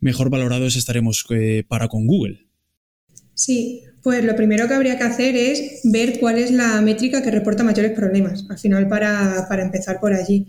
[0.00, 2.46] mejor valorados estaremos eh, para con Google.
[3.34, 7.30] Sí, pues lo primero que habría que hacer es ver cuál es la métrica que
[7.30, 10.46] reporta mayores problemas, al final para, empezar por allí.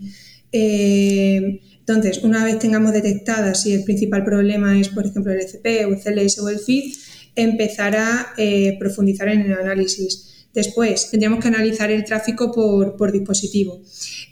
[0.52, 5.94] Entonces, una vez tengamos detectada si el principal problema es, por ejemplo, el ECP o
[5.94, 6.92] el CLS o el feed,
[7.36, 10.32] empezar a eh, profundizar en el análisis.
[10.56, 13.82] Después, tendríamos que analizar el tráfico por, dispositivo.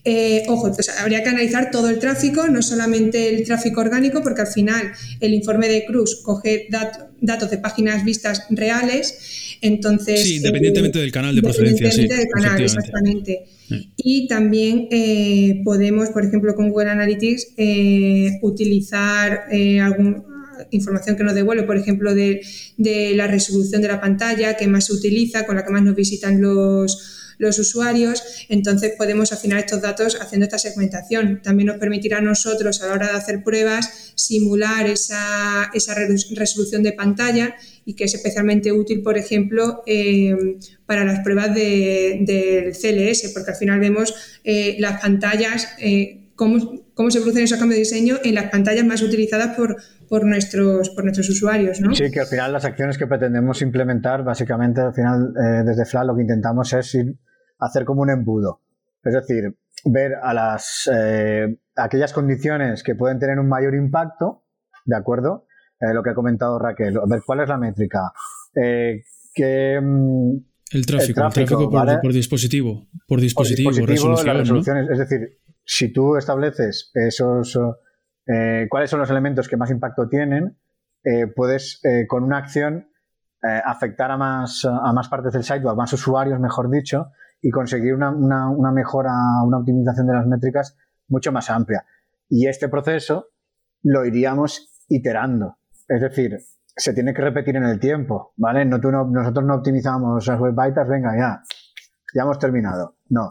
[0.04, 4.46] Eh, ojo, habría que analizar todo el tráfico, no solamente el tráfico orgánico, porque al
[4.46, 4.90] final
[5.20, 6.66] el informe de Cruz coge
[7.20, 9.58] datos de páginas vistas reales.
[9.60, 11.88] Entonces, sí, independientemente del canal de procedencia.
[11.88, 13.44] Independientemente del canal, exactamente.
[13.98, 19.44] Y también eh, podemos, por ejemplo, con Google Analytics, eh, utilizar
[19.82, 20.24] algún,
[20.70, 22.40] información que nos devuelve, por ejemplo, de,
[23.14, 26.40] la resolución de la pantalla que más se utiliza, con la que más nos visitan
[26.40, 27.20] los,
[27.58, 31.42] usuarios, entonces podemos afinar estos datos haciendo esta segmentación.
[31.42, 35.70] También nos permitirá a nosotros a la hora de hacer pruebas simular esa,
[36.34, 37.54] resolución de pantalla
[37.84, 40.34] y que es especialmente útil, por ejemplo, eh,
[40.86, 47.10] para las pruebas del CLS, porque al final vemos eh, las pantallas, eh, cómo, cómo
[47.10, 49.76] se producen esos cambios de diseño en las pantallas más utilizadas por,
[50.08, 51.80] por nuestros, por nuestros usuarios.
[51.80, 51.94] ¿no?
[51.94, 56.04] Sí, que al final las acciones que pretendemos implementar, básicamente al final eh, desde FLA
[56.04, 56.96] lo que intentamos es
[57.58, 58.60] hacer como un embudo.
[59.02, 64.44] Es decir, ver a las eh, aquellas condiciones que pueden tener un mayor impacto,
[64.84, 65.46] ¿de acuerdo?
[65.80, 68.12] Eh, lo que ha comentado Raquel, ver cuál es la métrica.
[68.54, 70.36] que, mm,
[70.70, 77.58] el tráfico, el tráfico, por, dispositivo, por dispositivo, resoluciones, Es decir, si tú estableces esos
[78.26, 80.56] eh, cuáles son los elementos que más impacto tienen,
[81.04, 82.88] eh, puedes eh, con una acción
[83.66, 87.10] afectar a más, a más partes del site o a más usuarios, mejor dicho,
[87.42, 89.12] y conseguir una, una, mejora,
[89.44, 91.84] una optimización de las métricas mucho más amplia.
[92.30, 93.26] Y este proceso
[93.82, 95.58] lo iríamos iterando.
[95.86, 96.38] Es decir,
[96.74, 98.64] se tiene que repetir en el tiempo, ¿vale?
[98.64, 100.54] No, tú no, nosotros no optimizamos las web
[100.88, 101.42] venga, ya,
[102.14, 102.96] ya hemos terminado.
[103.10, 103.30] No,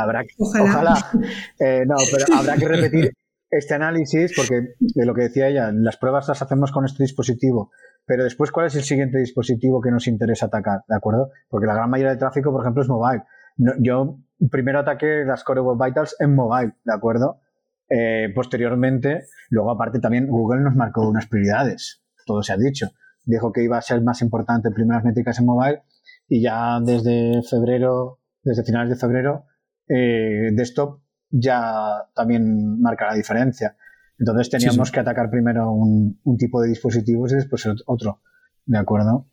[0.00, 0.94] habrá que, ojalá,
[1.86, 3.12] no, pero habrá que repetir
[3.50, 7.70] este análisis, porque de lo que decía ella, las pruebas las hacemos con este dispositivo,
[8.06, 10.80] pero después, ¿cuál es el siguiente dispositivo que nos interesa atacar?
[10.88, 11.30] ¿De acuerdo?
[11.48, 13.22] Porque la gran mayoría del tráfico, por ejemplo, es mobile.
[13.78, 14.18] yo
[14.50, 17.40] primero ataqué las Core Web Vitals en mobile, ¿de acuerdo?
[17.88, 22.88] Eh, posteriormente, luego aparte también Google nos marcó unas prioridades, todo se ha dicho.
[23.24, 25.82] Dijo que iba a ser más importante primeras métricas en mobile
[26.26, 29.44] y ya desde febrero, desde finales de febrero,
[29.88, 33.76] eh, desktop ya también marca la diferencia.
[34.18, 38.20] Entonces teníamos que atacar primero un, tipo de dispositivos y después otro.
[38.66, 39.28] ¿De acuerdo?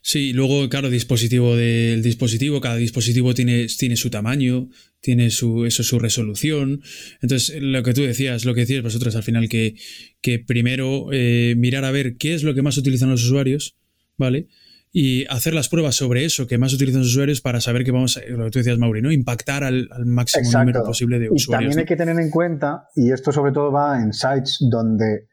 [0.00, 4.68] Sí, luego, claro, dispositivo del dispositivo, cada dispositivo tiene, tiene su tamaño,
[5.00, 6.82] tiene su, eso, su resolución.
[7.20, 9.76] Entonces, lo que tú decías, lo que decías vosotros al final, que,
[10.20, 13.76] que primero eh, mirar a ver qué es lo que más utilizan los usuarios,
[14.16, 14.48] ¿vale?
[14.92, 18.18] Y hacer las pruebas sobre eso que más utilizan los usuarios para saber que vamos,
[18.18, 19.10] a, lo que tú decías, Mauri, ¿no?
[19.10, 21.48] impactar al, máximo número posible de usuarios.
[21.48, 25.28] Y también hay que tener en cuenta, y esto sobre todo va en sites donde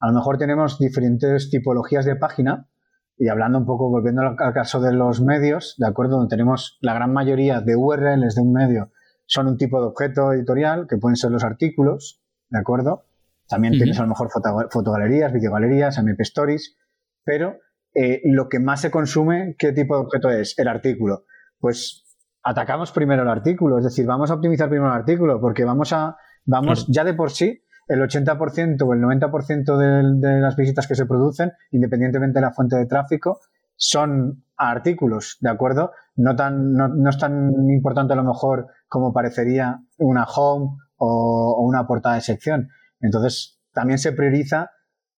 [0.00, 2.68] a lo mejor tenemos diferentes tipologías de página,
[3.16, 6.16] y hablando un poco, volviendo al, caso de los medios, ¿de acuerdo?
[6.16, 8.90] Donde tenemos la gran mayoría de URLs de un medio
[9.26, 13.06] son un tipo de objeto editorial, que pueden ser los artículos, ¿de acuerdo?
[13.48, 14.28] También tienes a lo mejor
[14.70, 16.76] fotogalerías, videogalerías, MP Stories,
[17.24, 17.58] pero
[17.94, 20.58] eh, lo que más se consume, ¿qué tipo de objeto es?
[20.58, 21.24] El artículo.
[21.58, 22.04] Pues
[22.42, 26.16] atacamos primero el artículo, es decir, vamos a optimizar primero el artículo, porque vamos a,
[26.44, 30.94] vamos, ya de por sí, el 80% o el 90% de, de, las visitas que
[30.94, 33.40] se producen, independientemente de la fuente de tráfico,
[33.76, 35.92] son artículos, ¿de acuerdo?
[36.16, 41.86] No, tan, no, es tan importante a lo mejor como parecería una home o, una
[41.86, 42.68] portada de sección.
[43.00, 44.70] Entonces, también se prioriza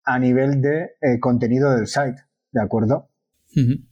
[0.05, 2.26] a nivel de eh, contenido del site.
[2.57, 3.11] ¿De acuerdo?
[3.53, 3.87] Sí,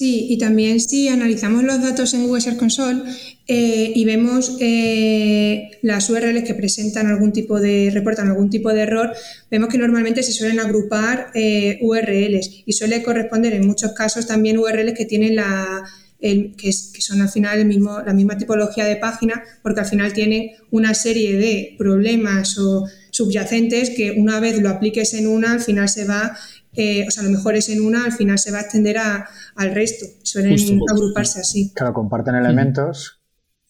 [0.00, 3.02] Sí, y también si analizamos los datos en Google Search Console
[3.46, 8.80] eh, y vemos eh, las URLs que presentan algún tipo de, reportan algún tipo de
[8.80, 9.12] error,
[9.50, 14.56] vemos que normalmente se suelen agrupar eh, URLs y suele corresponder en muchos casos también
[14.56, 15.84] URLs que tienen la,
[16.20, 20.52] que, son al final el mismo, la misma tipología de página, porque al final tienen
[20.70, 25.88] una serie de problemas o subyacentes que una vez lo apliques en una, al final
[25.88, 26.36] se va
[26.74, 28.96] eh, o sea, a lo mejor es en una, al final se va a extender
[28.98, 30.06] al resto.
[30.22, 30.56] Suelen
[30.88, 31.72] agruparse así.
[31.74, 33.20] Claro, comparten elementos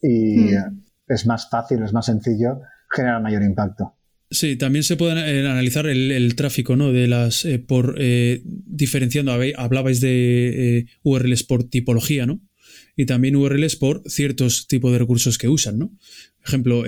[0.03, 0.83] y hmm.
[1.09, 3.97] es más fácil, es más sencillo, genera mayor impacto.
[4.31, 6.93] Sí, también se puede eh, analizar el, tráfico, ¿no?
[6.93, 12.41] De las eh, por diferenciando, hablabais de URLs por tipología, ¿no?
[12.97, 15.89] Y también URLs por ciertos tipos de recursos que usan, ¿no?
[15.89, 16.85] Por ejemplo,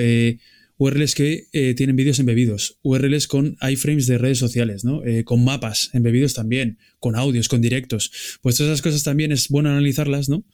[0.79, 5.05] URLs que eh, tienen vídeos embebidos, URLs con iframes de redes sociales, ¿no?
[5.05, 8.39] Eh, con mapas embebidos también, con audios, con directos.
[8.43, 10.45] Pues todas esas cosas también es bueno analizarlas, ¿no?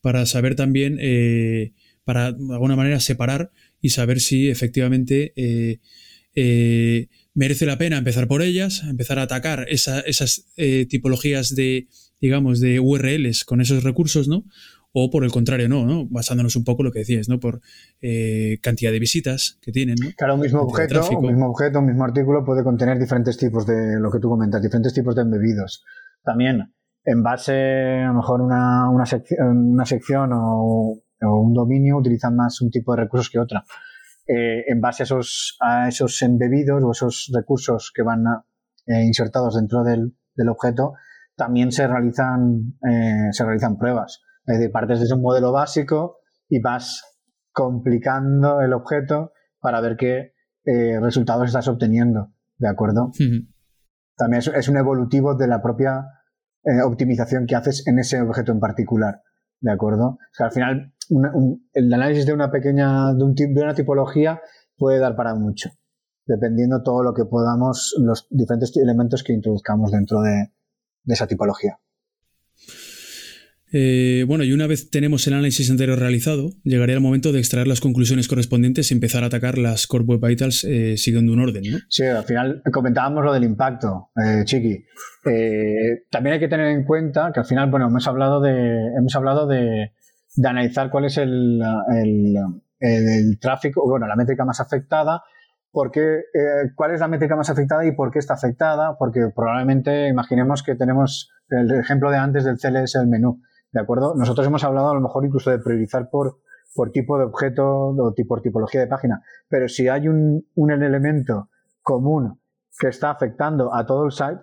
[0.00, 1.72] Para saber también, eh,
[2.04, 5.32] para de alguna manera separar y saber si efectivamente
[7.34, 10.46] merece la pena empezar por ellas, empezar a atacar esas
[10.88, 11.88] tipologías de,
[12.20, 14.44] digamos, de URLs con esos recursos, ¿no?
[15.04, 16.06] O por el contrario no, ¿no?
[16.06, 17.38] Basándonos un poco en lo que decías, ¿no?
[17.38, 17.60] Por
[18.00, 20.08] eh, cantidad de visitas que tienen, ¿no?
[20.16, 23.98] Claro, un mismo objeto, un mismo objeto, un mismo artículo puede contener diferentes tipos de
[24.00, 25.84] lo que tú comentas, diferentes tipos de embebidos.
[26.24, 26.72] También,
[27.04, 27.52] en base,
[28.02, 29.04] a lo mejor una, una,
[29.40, 33.64] una sección o, un dominio utilizan más un tipo de recursos que otra.
[34.26, 38.24] Eh, en base a esos, a esos embebidos o esos recursos que van
[38.86, 40.94] eh, insertados dentro del, del, objeto,
[41.34, 42.74] también se realizan,
[43.32, 44.20] se realizan pruebas.
[44.48, 47.04] Es decir, partes de un modelo básico y vas
[47.52, 50.32] complicando el objeto para ver qué
[50.64, 52.32] eh, resultados estás obteniendo.
[52.56, 53.12] ¿De acuerdo?
[54.16, 56.06] También es, un evolutivo de la propia
[56.64, 59.20] eh, optimización que haces en ese objeto en particular.
[59.60, 60.06] ¿De acuerdo?
[60.06, 60.94] O sea, al final,
[61.74, 64.40] el análisis de una pequeña, de, una tipología
[64.78, 65.70] puede dar para mucho,
[66.24, 70.52] dependiendo todo lo que podamos, los diferentes elementos que introduzcamos dentro de
[71.06, 71.78] esa tipología.
[73.72, 77.66] Eh, bueno, y una vez tenemos el análisis entero realizado, llegaría el momento de extraer
[77.66, 81.64] las conclusiones correspondientes y empezar a atacar las Core Web Vitals eh, siguiendo un orden.
[81.88, 84.84] Sí, al final comentábamos lo del impacto, eh, Chiqui.
[86.10, 88.52] también hay que tener en cuenta que al final, bueno, hemos hablado de,
[88.98, 89.92] hemos hablado de,
[90.42, 91.60] analizar cuál es el,
[92.80, 95.22] el, tráfico, bueno, la métrica más afectada,
[95.70, 96.22] porque,
[96.74, 100.74] cuál es la métrica más afectada y por qué está afectada, porque probablemente imaginemos que
[100.74, 103.42] tenemos el ejemplo de antes del CLS del menú
[103.72, 104.14] ¿De acuerdo?
[104.14, 106.38] Nosotros hemos hablado a lo mejor incluso de priorizar por,
[106.74, 111.50] por tipo de objeto o por tipología de página, pero si hay un, un elemento
[111.82, 112.40] común
[112.78, 114.40] que está afectando a todo el site,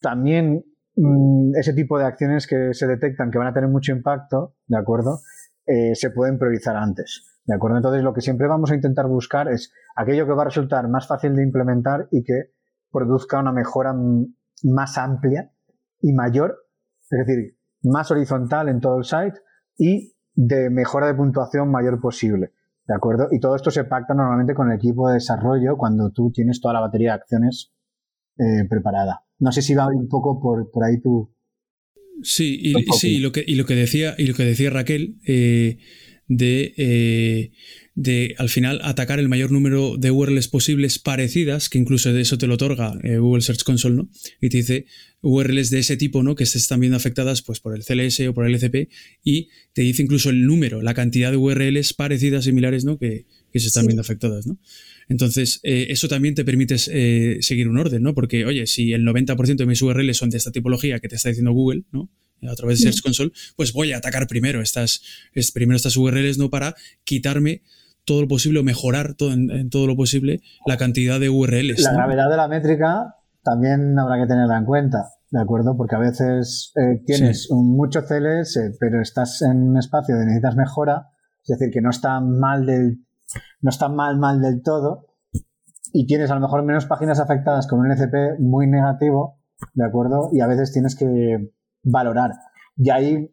[0.00, 4.54] también mm, ese tipo de acciones que se detectan que van a tener mucho impacto,
[4.66, 5.20] ¿de acuerdo?
[5.66, 7.24] Eh, se pueden priorizar antes.
[7.44, 7.76] ¿De acuerdo?
[7.76, 11.06] Entonces, lo que siempre vamos a intentar buscar es aquello que va a resultar más
[11.06, 12.52] fácil de implementar y que
[12.90, 13.94] produzca una mejora
[14.62, 15.52] más amplia
[16.00, 16.56] y mayor.
[17.10, 19.38] Es decir, más horizontal en todo el site
[19.78, 22.52] y de mejora de puntuación mayor posible.
[22.86, 23.28] ¿De acuerdo?
[23.32, 26.74] Y todo esto se pacta normalmente con el equipo de desarrollo cuando tú tienes toda
[26.74, 27.72] la batería de acciones
[28.38, 29.24] eh, preparada.
[29.38, 31.32] No sé si va un poco por, por ahí tú.
[32.22, 35.78] Sí, y, sí lo que, y lo que decía, y lo que decía Raquel, eh,
[36.28, 37.52] de, eh,
[37.94, 42.38] de al final atacar el mayor número de URLs posibles parecidas, que incluso de eso
[42.38, 44.10] te lo otorga eh, Google Search Console, ¿no?
[44.40, 44.86] Y te dice
[45.22, 46.34] URLs de ese tipo, ¿no?
[46.34, 48.90] Que se están viendo afectadas pues, por el CLS o por el LCP
[49.24, 52.98] y te dice incluso el número, la cantidad de URLs parecidas, similares, ¿no?
[52.98, 54.58] Que, se están viendo afectadas, ¿no?
[55.08, 58.12] Entonces, eh, eso también te permite seguir un orden, ¿no?
[58.12, 61.30] Porque, oye, si el 90% de mis URLs son de esta tipología que te está
[61.30, 62.10] diciendo Google, ¿no?
[62.42, 66.38] A través de Search Console, pues voy a atacar primero estas, es, primero estas URLs,
[66.38, 66.50] ¿no?
[66.50, 66.74] Para
[67.04, 67.62] quitarme
[68.04, 71.82] todo lo posible o mejorar todo, en, todo lo posible la cantidad de URLs.
[71.82, 75.76] La gravedad de la métrica también habrá que tenerla en cuenta, ¿de acuerdo?
[75.76, 81.08] Porque a veces eh, tienes mucho CLS, pero estás en un espacio donde necesitas mejora,
[81.42, 83.04] es decir, que no está mal del,
[83.60, 85.06] no está mal, mal del todo,
[85.92, 89.38] y tienes a lo mejor menos páginas afectadas con un LCP muy negativo,
[89.74, 90.30] ¿de acuerdo?
[90.32, 91.52] Y a veces tienes que
[91.86, 92.32] valorar.
[92.76, 93.30] Y ahí,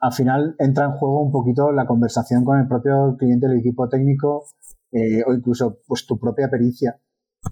[0.00, 3.88] al final, entra en juego un poquito la conversación con el propio cliente, el equipo
[3.88, 4.44] técnico
[4.92, 6.98] eh, o incluso pues tu propia pericia.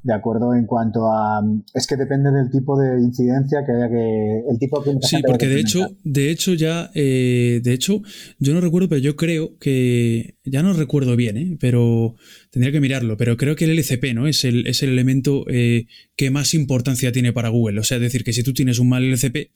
[0.04, 1.42] De acuerdo, en cuanto a.
[1.74, 4.42] Es que depende del tipo de incidencia que haya que.
[4.48, 6.92] El tipo de Sí, porque de hecho, de hecho, ya.
[6.94, 8.00] Eh, de hecho,
[8.38, 10.36] yo no recuerdo, pero yo creo que.
[10.44, 11.56] Ya no recuerdo bien, ¿eh?
[11.58, 12.14] pero
[12.52, 13.16] tendría que mirarlo.
[13.16, 14.28] Pero creo que el LCP, ¿no?
[14.28, 17.80] Es el, es el elemento eh, que más importancia tiene para Google.
[17.80, 19.50] O sea, es decir, que si tú tienes un mal LCP,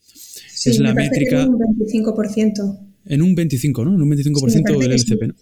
[0.63, 1.43] es la métrica.
[1.43, 2.79] En un 25%.
[3.05, 3.95] En un 25, ¿no?
[3.95, 5.33] En un 25% del LCP, ¿no?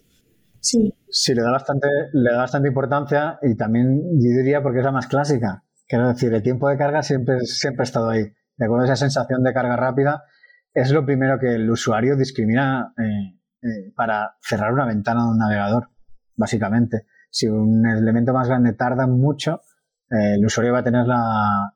[0.59, 0.93] Sí.
[1.15, 4.91] Sí, le da, bastante, le da bastante importancia y también yo diría porque es la
[4.91, 5.63] más clásica.
[5.87, 8.23] Quiero decir, el tiempo de carga siempre, siempre ha estado ahí.
[8.57, 10.23] De acuerdo esa sensación de carga rápida,
[10.73, 15.37] es lo primero que el usuario discrimina eh, eh, para cerrar una ventana de un
[15.37, 15.89] navegador,
[16.35, 17.05] básicamente.
[17.29, 19.61] Si un elemento más grande tarda mucho,
[20.09, 21.73] eh, el usuario va a tener la...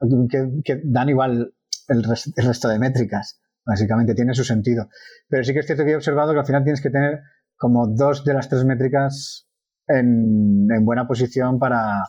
[0.64, 1.54] que, dan igual
[1.88, 4.90] el, resto de métricas, básicamente, tiene su sentido.
[5.28, 7.22] Pero sí que es cierto que he observado que al final tienes que tener
[7.56, 9.48] como dos de las tres métricas
[9.88, 12.04] en, buena posición para,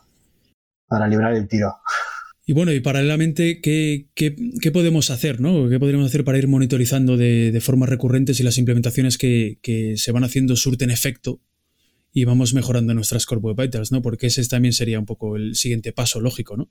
[0.87, 1.75] para librar el tiro.
[2.45, 5.41] Y bueno, y paralelamente, ¿qué, qué, podemos hacer?
[5.41, 5.69] ¿no?
[5.69, 9.99] ¿Qué podríamos hacer para ir monitorizando de, de forma recurrente si las implementaciones que, que,
[9.99, 11.43] se van haciendo surten efecto
[12.11, 13.93] y vamos mejorando nuestras Web Vitals?
[13.93, 14.01] ¿no?
[14.01, 16.71] Porque ese también sería un poco el siguiente paso lógico, ¿no?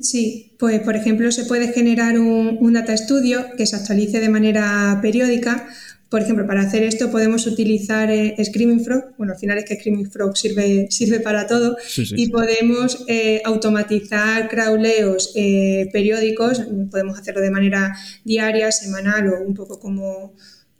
[0.00, 4.30] Sí, pues por ejemplo se puede generar un, un data studio que se actualice de
[4.30, 5.68] manera periódica
[6.14, 9.16] por ejemplo, para hacer esto podemos utilizar eh, Screaming Frog.
[9.18, 11.76] Bueno, al final es que Screaming Frog sirve, sirve para todo.
[11.96, 16.62] Y podemos eh, automatizar crawleos eh, periódicos.
[16.88, 20.34] Podemos hacerlo de manera diaria, semanal o un poco como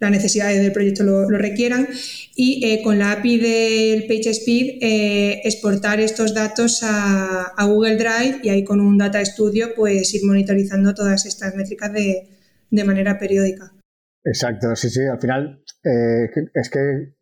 [0.05, 1.89] las necesidades del proyecto lo, requieran.
[2.37, 4.79] Y con la API del PageSpeed
[5.45, 10.25] exportar estos datos a, a, Google Drive y ahí con un Data Studio pues ir
[10.25, 12.29] monitorizando todas estas métricas de,
[12.71, 13.73] de manera periódica.
[14.25, 15.01] Exacto, sí, sí.
[15.03, 17.15] Al final eh, es que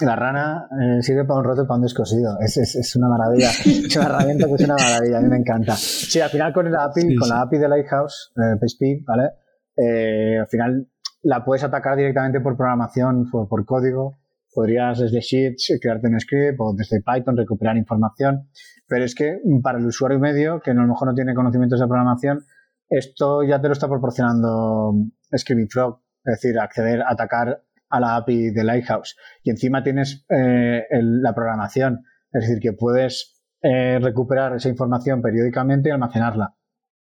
[0.00, 2.38] la rana eh, sirve para un roto y para un descosido.
[2.40, 3.50] Es, es, es, una maravilla.
[3.64, 5.18] es una herramienta que es una maravilla.
[5.18, 5.76] A mí me encanta.
[5.76, 9.30] Sí, al final con la API, con la API de Lighthouse, eh, PageSpeed, ¿vale?
[9.76, 10.88] Eh, al final
[11.22, 14.16] la puedes atacar directamente por programación, por, por, código.
[14.52, 18.48] Podrías desde Sheets crearte un script o desde Python recuperar información.
[18.88, 21.86] Pero es que para el usuario medio, que a lo mejor no tiene conocimientos de
[21.86, 22.44] programación,
[22.88, 24.94] esto ya te lo está proporcionando
[25.36, 29.16] Screaming Frog es decir, acceder, atacar a la API de Lighthouse.
[29.42, 35.88] Y encima tienes eh, la programación, es decir, que puedes eh, recuperar esa información periódicamente
[35.88, 36.54] y almacenarla.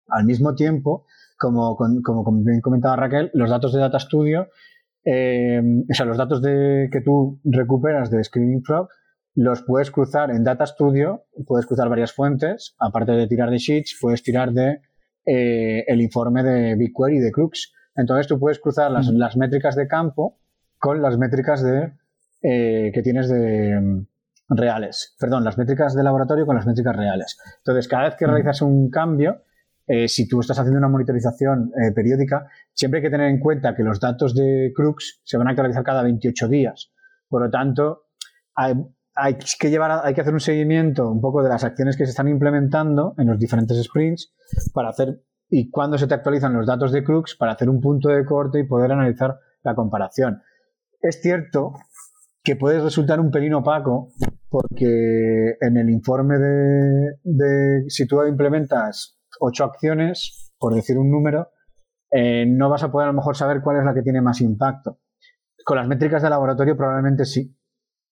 [0.08, 1.06] Al mismo tiempo,
[1.42, 4.48] como, como, bien comentaba Raquel, los datos de Data Studio,
[5.04, 8.88] eh, o sea, los datos de, que tú recuperas de Screening Frog,
[9.34, 13.98] los puedes cruzar en Data Studio, puedes cruzar varias fuentes, aparte de tirar de Sheets,
[14.00, 14.80] puedes tirar de
[15.24, 17.72] el informe de BigQuery de Crux.
[17.94, 20.38] Entonces tú puedes cruzar las, las métricas de campo
[20.78, 21.92] con las métricas de,
[22.42, 24.06] eh, que tienes de mm,
[24.48, 25.14] reales.
[25.18, 27.38] Perdón, las métricas de laboratorio con las métricas reales.
[27.58, 29.42] Entonces, cada vez que realizas un cambio,
[29.86, 33.74] eh, si tú estás haciendo una monitorización eh, periódica, siempre hay que tener en cuenta
[33.74, 36.92] que los datos de Crux se van a actualizar cada 28 días.
[37.28, 38.06] Por lo tanto,
[38.54, 38.74] hay,
[39.58, 42.28] que llevar, hay que hacer un seguimiento un poco de las acciones que se están
[42.28, 44.34] implementando en los diferentes sprints
[44.72, 45.22] para hacer
[45.54, 48.60] y cuándo se te actualizan los datos de Crux para hacer un punto de corte
[48.60, 50.42] y poder analizar la comparación.
[51.00, 51.74] Es cierto
[52.42, 54.12] que puede resultar un pelín opaco
[54.48, 61.50] porque en el informe de, si tú implementas ocho acciones, por decir un número,
[62.10, 64.40] eh, no vas a poder a lo mejor saber cuál es la que tiene más
[64.40, 64.98] impacto.
[65.64, 67.56] Con las métricas de laboratorio probablemente sí.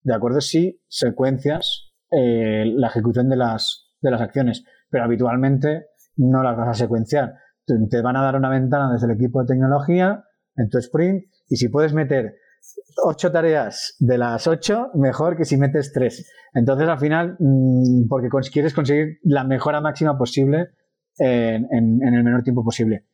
[0.02, 0.40] ¿De acuerdo?
[0.40, 6.68] Sí, secuencias eh, la ejecución de las, de las acciones, pero habitualmente no las vas
[6.68, 7.34] a secuenciar.
[7.66, 10.24] Te van a dar una ventana desde el equipo de tecnología
[10.56, 12.34] en tu sprint y si puedes meter
[13.04, 16.30] ocho tareas de las ocho, mejor que si metes tres.
[16.52, 20.70] Entonces, al final, mm, porque quieres conseguir la mejora máxima posible
[21.20, 23.06] en, el menor tiempo posible.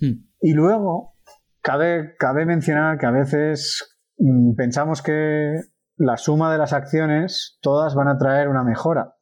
[0.00, 0.28] Hmm.
[0.40, 1.14] Y luego,
[1.60, 5.60] cabe, cabe mencionar que a veces mm, pensamos que
[5.96, 9.14] la suma de las acciones todas van a traer una mejora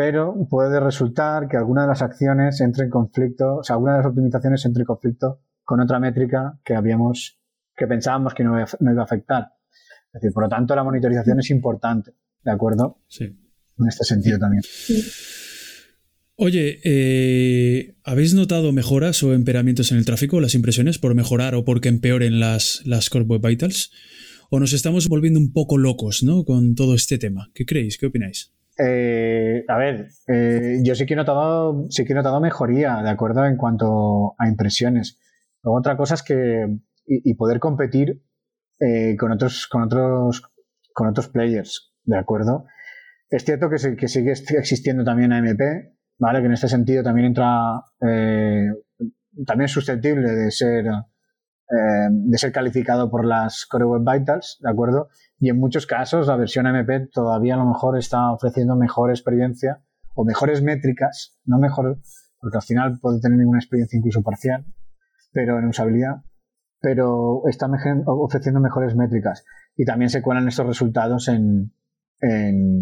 [0.00, 3.98] pero puede resultar que alguna de las acciones entre en conflicto, o sea, alguna de
[3.98, 7.38] las optimizaciones entre en conflicto con otra métrica que habíamos,
[7.76, 9.52] que pensábamos que no, iba a afectar.
[10.06, 13.02] Es decir, por lo tanto, la monitorización es importante, ¿de acuerdo?
[13.08, 13.24] Sí.
[13.24, 14.62] En este sentido también.
[16.42, 21.66] Oye, eh, ¿habéis notado mejoras o empeoramientos en el tráfico, las impresiones, por mejorar o
[21.66, 23.92] porque empeoren las, las Core Web Vitals?
[24.48, 26.44] ¿O nos estamos volviendo un poco locos ¿no?
[26.44, 27.50] con todo este tema?
[27.52, 27.98] ¿Qué creéis?
[27.98, 28.54] ¿Qué opináis?
[28.82, 33.10] Eh, a ver, eh, yo sí que he notado, sí que he notado mejoría, de
[33.10, 35.18] acuerdo, en cuanto a impresiones.
[35.62, 36.64] Luego otra cosa es que
[37.06, 38.22] y, poder competir
[38.78, 40.42] eh, con otros, con otros,
[40.94, 42.64] con otros players, de acuerdo.
[43.28, 45.60] Es cierto que, que sigue existiendo también AMP,
[46.20, 50.84] vale, que en este sentido también entra, también es susceptible de ser
[52.10, 55.08] de ser calificado por las Core Web Vitals, ¿de acuerdo?
[55.38, 59.80] Y en muchos casos la versión MP todavía a lo mejor está ofreciendo mejor experiencia
[60.14, 62.00] o mejores métricas, no mejor,
[62.40, 64.64] porque al final puede tener ninguna experiencia incluso parcial.
[65.32, 66.22] pero en usabilidad,
[66.80, 67.68] pero está
[68.06, 69.44] ofreciendo mejores métricas.
[69.76, 71.72] Y también se cuelan estos resultados en,
[72.20, 72.80] en,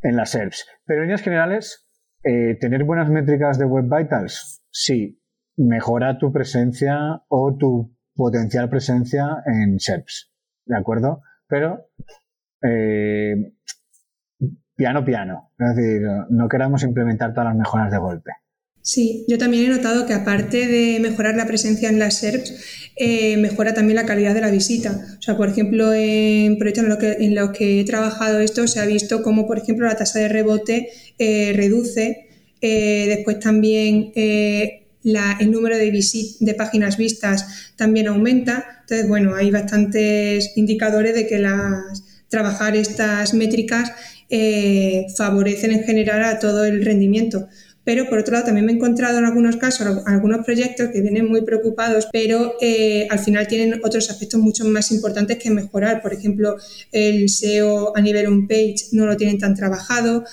[0.00, 0.66] en las SERPs.
[0.86, 1.85] Pero en líneas generales,
[2.28, 5.22] eh, tener buenas métricas de Web Vitals, sí,
[5.56, 10.32] mejora tu presencia o tu potencial presencia en SERPs,
[10.64, 11.22] ¿de acuerdo?
[11.46, 11.86] Pero
[12.62, 13.52] eh,
[14.74, 18.32] piano piano, es decir, no queramos implementar todas las mejoras de golpe.
[18.86, 22.54] Sí, yo también he notado que aparte de mejorar la presencia en las SERPs,
[22.94, 25.04] eh, mejora también la calidad de la visita.
[25.18, 29.24] O sea, por ejemplo, en proyectos en los que, he trabajado esto, se ha visto
[29.24, 32.28] cómo, por ejemplo, la tasa de rebote eh, reduce.
[32.60, 35.90] Eh, después también el número de,
[36.38, 38.82] de páginas vistas también aumenta.
[38.82, 41.44] Entonces, bueno, hay bastantes indicadores de que
[42.28, 43.90] trabajar estas métricas
[45.16, 47.48] favorecen en general a todo el rendimiento
[47.86, 51.28] pero por otro lado también me he encontrado en algunos casos algunos proyectos que vienen
[51.28, 56.02] muy preocupados, pero eh, al final tienen otros aspectos mucho más importantes que mejorar.
[56.02, 56.56] Por ejemplo,
[56.90, 60.24] el SEO a nivel on-page no lo tienen tan trabajado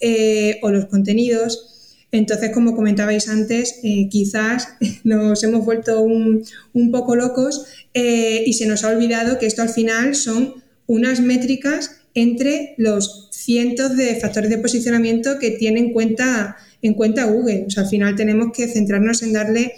[0.00, 1.98] eh, o los contenidos.
[2.12, 4.68] Entonces, como comentabais antes, eh, quizás
[5.04, 6.42] nos hemos vuelto un,
[6.72, 12.01] un poco locos y se nos ha olvidado que esto al final son unas métricas
[12.14, 17.64] entre los cientos de factores de posicionamiento que tiene en cuenta en cuenta Google.
[17.66, 19.72] O sea, al final tenemos que centrarnos en darle,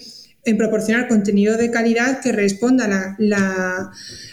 [0.44, 3.92] en proporcionar contenido de calidad que responda a la,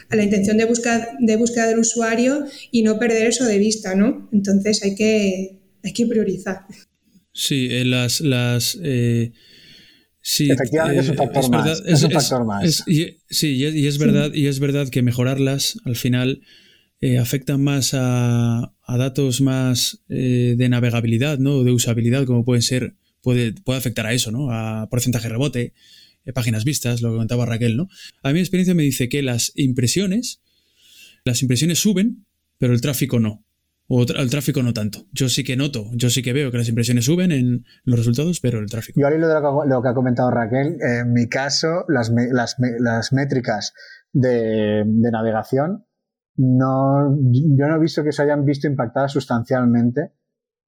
[0.09, 3.93] a la intención de búsqueda, de búsqueda del usuario y no perder eso de vista,
[3.93, 4.29] ¿no?
[4.31, 6.61] Entonces hay que, hay que priorizar.
[7.33, 8.21] Sí, eh, las...
[8.21, 9.31] las eh,
[10.23, 11.81] Sí, Efectivamente es un eh, factor más.
[11.83, 12.83] es, un factor más.
[12.85, 16.41] sí, y es, verdad, y es verdad que mejorarlas al final
[17.01, 21.63] eh, afectan más a, datos más eh, de navegabilidad, ¿no?
[21.63, 22.93] De usabilidad, como pueden ser,
[23.23, 24.51] puede, puede afectar a eso, ¿no?
[24.51, 25.73] A porcentaje rebote,
[26.25, 27.89] eh, páginas vistas, lo que contaba Raquel, ¿no?
[28.21, 30.41] A mi experiencia me dice que las impresiones,
[31.25, 32.27] las impresiones suben,
[32.59, 33.43] pero el tráfico no.
[33.87, 35.07] O el tráfico no tanto.
[35.11, 38.39] Yo sí que noto, yo sí que veo que las impresiones suben en los resultados,
[38.39, 39.01] pero el tráfico.
[39.01, 43.73] Yo al hilo de lo que, ha comentado Raquel, en mi caso, las, las, métricas
[44.13, 45.83] de, de navegación
[46.35, 50.13] no, yo no he visto que se hayan visto impactadas sustancialmente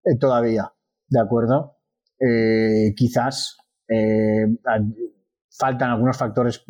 [0.04, 0.74] eh, todavía,
[1.08, 1.78] ¿de acuerdo?
[2.20, 3.58] Eh, quizás
[3.88, 4.46] eh,
[5.58, 6.66] faltan algunos factores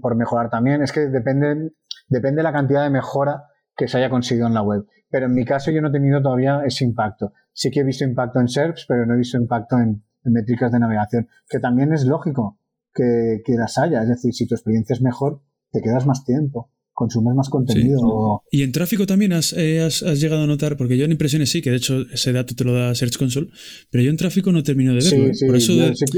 [0.00, 0.82] por mejorar también.
[0.82, 1.72] Es que depende,
[2.08, 3.44] depende de la cantidad de mejora
[3.76, 4.86] que se haya conseguido en la web.
[5.10, 7.32] Pero en mi caso yo no he tenido todavía ese impacto.
[7.52, 10.78] Sí que he visto impacto en SERPs, pero no he visto impacto en, métricas de
[10.78, 12.58] navegación, que también es lógico
[12.94, 14.02] que, que las haya.
[14.02, 18.42] Es decir, si tu experiencia es mejor, te quedas más tiempo consumes más contenido.
[18.50, 21.60] Y en tráfico también eh, has, has, llegado a notar, porque yo en impresiones sí,
[21.60, 23.48] que de hecho ese dato te lo da Search Console,
[23.90, 25.26] pero yo en tráfico no termino de verlo.
[25.26, 25.32] ¿eh?
[25.46, 25.72] Por eso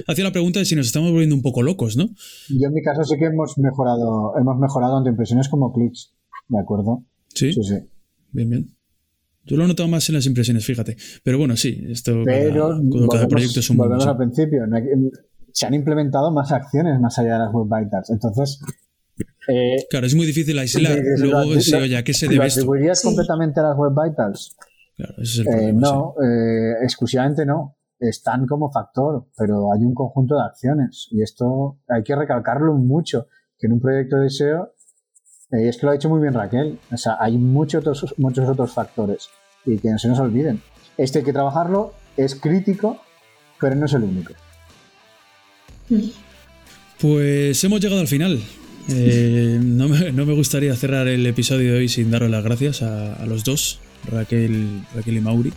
[0.06, 2.04] hacía la pregunta de si nos estamos volviendo un poco locos, ¿no?
[2.48, 6.14] Yo en mi caso sí que hemos mejorado, hemos mejorado tanto impresiones como clics,
[6.48, 7.04] ¿de acuerdo?
[7.34, 7.52] Sí.
[7.52, 7.76] Sí, sí.
[8.32, 8.76] Bien, bien.
[9.44, 10.96] Yo lo he notado más en las impresiones, fíjate.
[11.22, 14.64] Pero bueno, sí, esto pero cada, proyecto es un Volvemos al principio.
[15.52, 18.10] Se han implementado más acciones más allá de las web vitals.
[18.10, 18.60] Entonces,
[19.48, 20.98] eh, claro, es muy difícil aislar.
[21.18, 22.60] Luego decir, oye, ¿a qué se debe esto?
[22.60, 24.56] ¿Atribuirías completamente a las Web Vitals?
[24.96, 27.76] Claro, ese es el problema, eh, no, eh, exclusivamente no.
[27.98, 31.08] Están como factor, pero hay un conjunto de acciones.
[31.10, 33.28] Y esto hay que recalcarlo mucho,
[33.58, 34.72] que en un proyecto de SEO,
[35.52, 38.48] y es que lo ha dicho muy bien Raquel, o sea, hay muchos otros, muchos
[38.48, 39.28] otros factores
[39.64, 40.60] y que no se nos olviden.
[40.98, 43.00] Este hay que trabajarlo, es crítico,
[43.60, 44.34] pero no es el único.
[47.00, 48.40] Pues hemos llegado al final.
[48.88, 53.44] Eh, no, me, gustaría cerrar el episodio de hoy sin daros las gracias a, los
[53.44, 53.80] dos,
[54.10, 55.52] Raquel, Raquel y Mauri.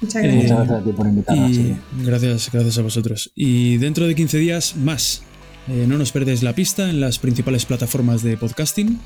[0.00, 0.70] Muchas eh, gracias.
[0.70, 1.58] a ti por invitarnos.
[2.04, 3.32] gracias, gracias a vosotros.
[3.34, 5.22] Y dentro de 15 días más.
[5.68, 8.98] Eh, no nos perdéis la pista en las principales plataformas de podcasting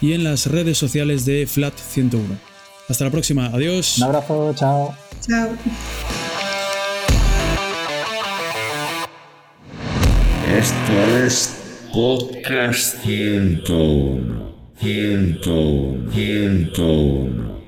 [0.00, 2.26] y en las redes sociales de Flat 101.
[2.88, 3.46] Hasta la próxima.
[3.46, 3.98] Adiós.
[3.98, 4.52] Un abrazo.
[4.54, 4.94] Chao.
[5.20, 5.50] Chao.
[10.58, 11.61] Esto es
[11.92, 14.54] Podcast 101.
[14.80, 16.08] 101.
[16.10, 17.61] 101.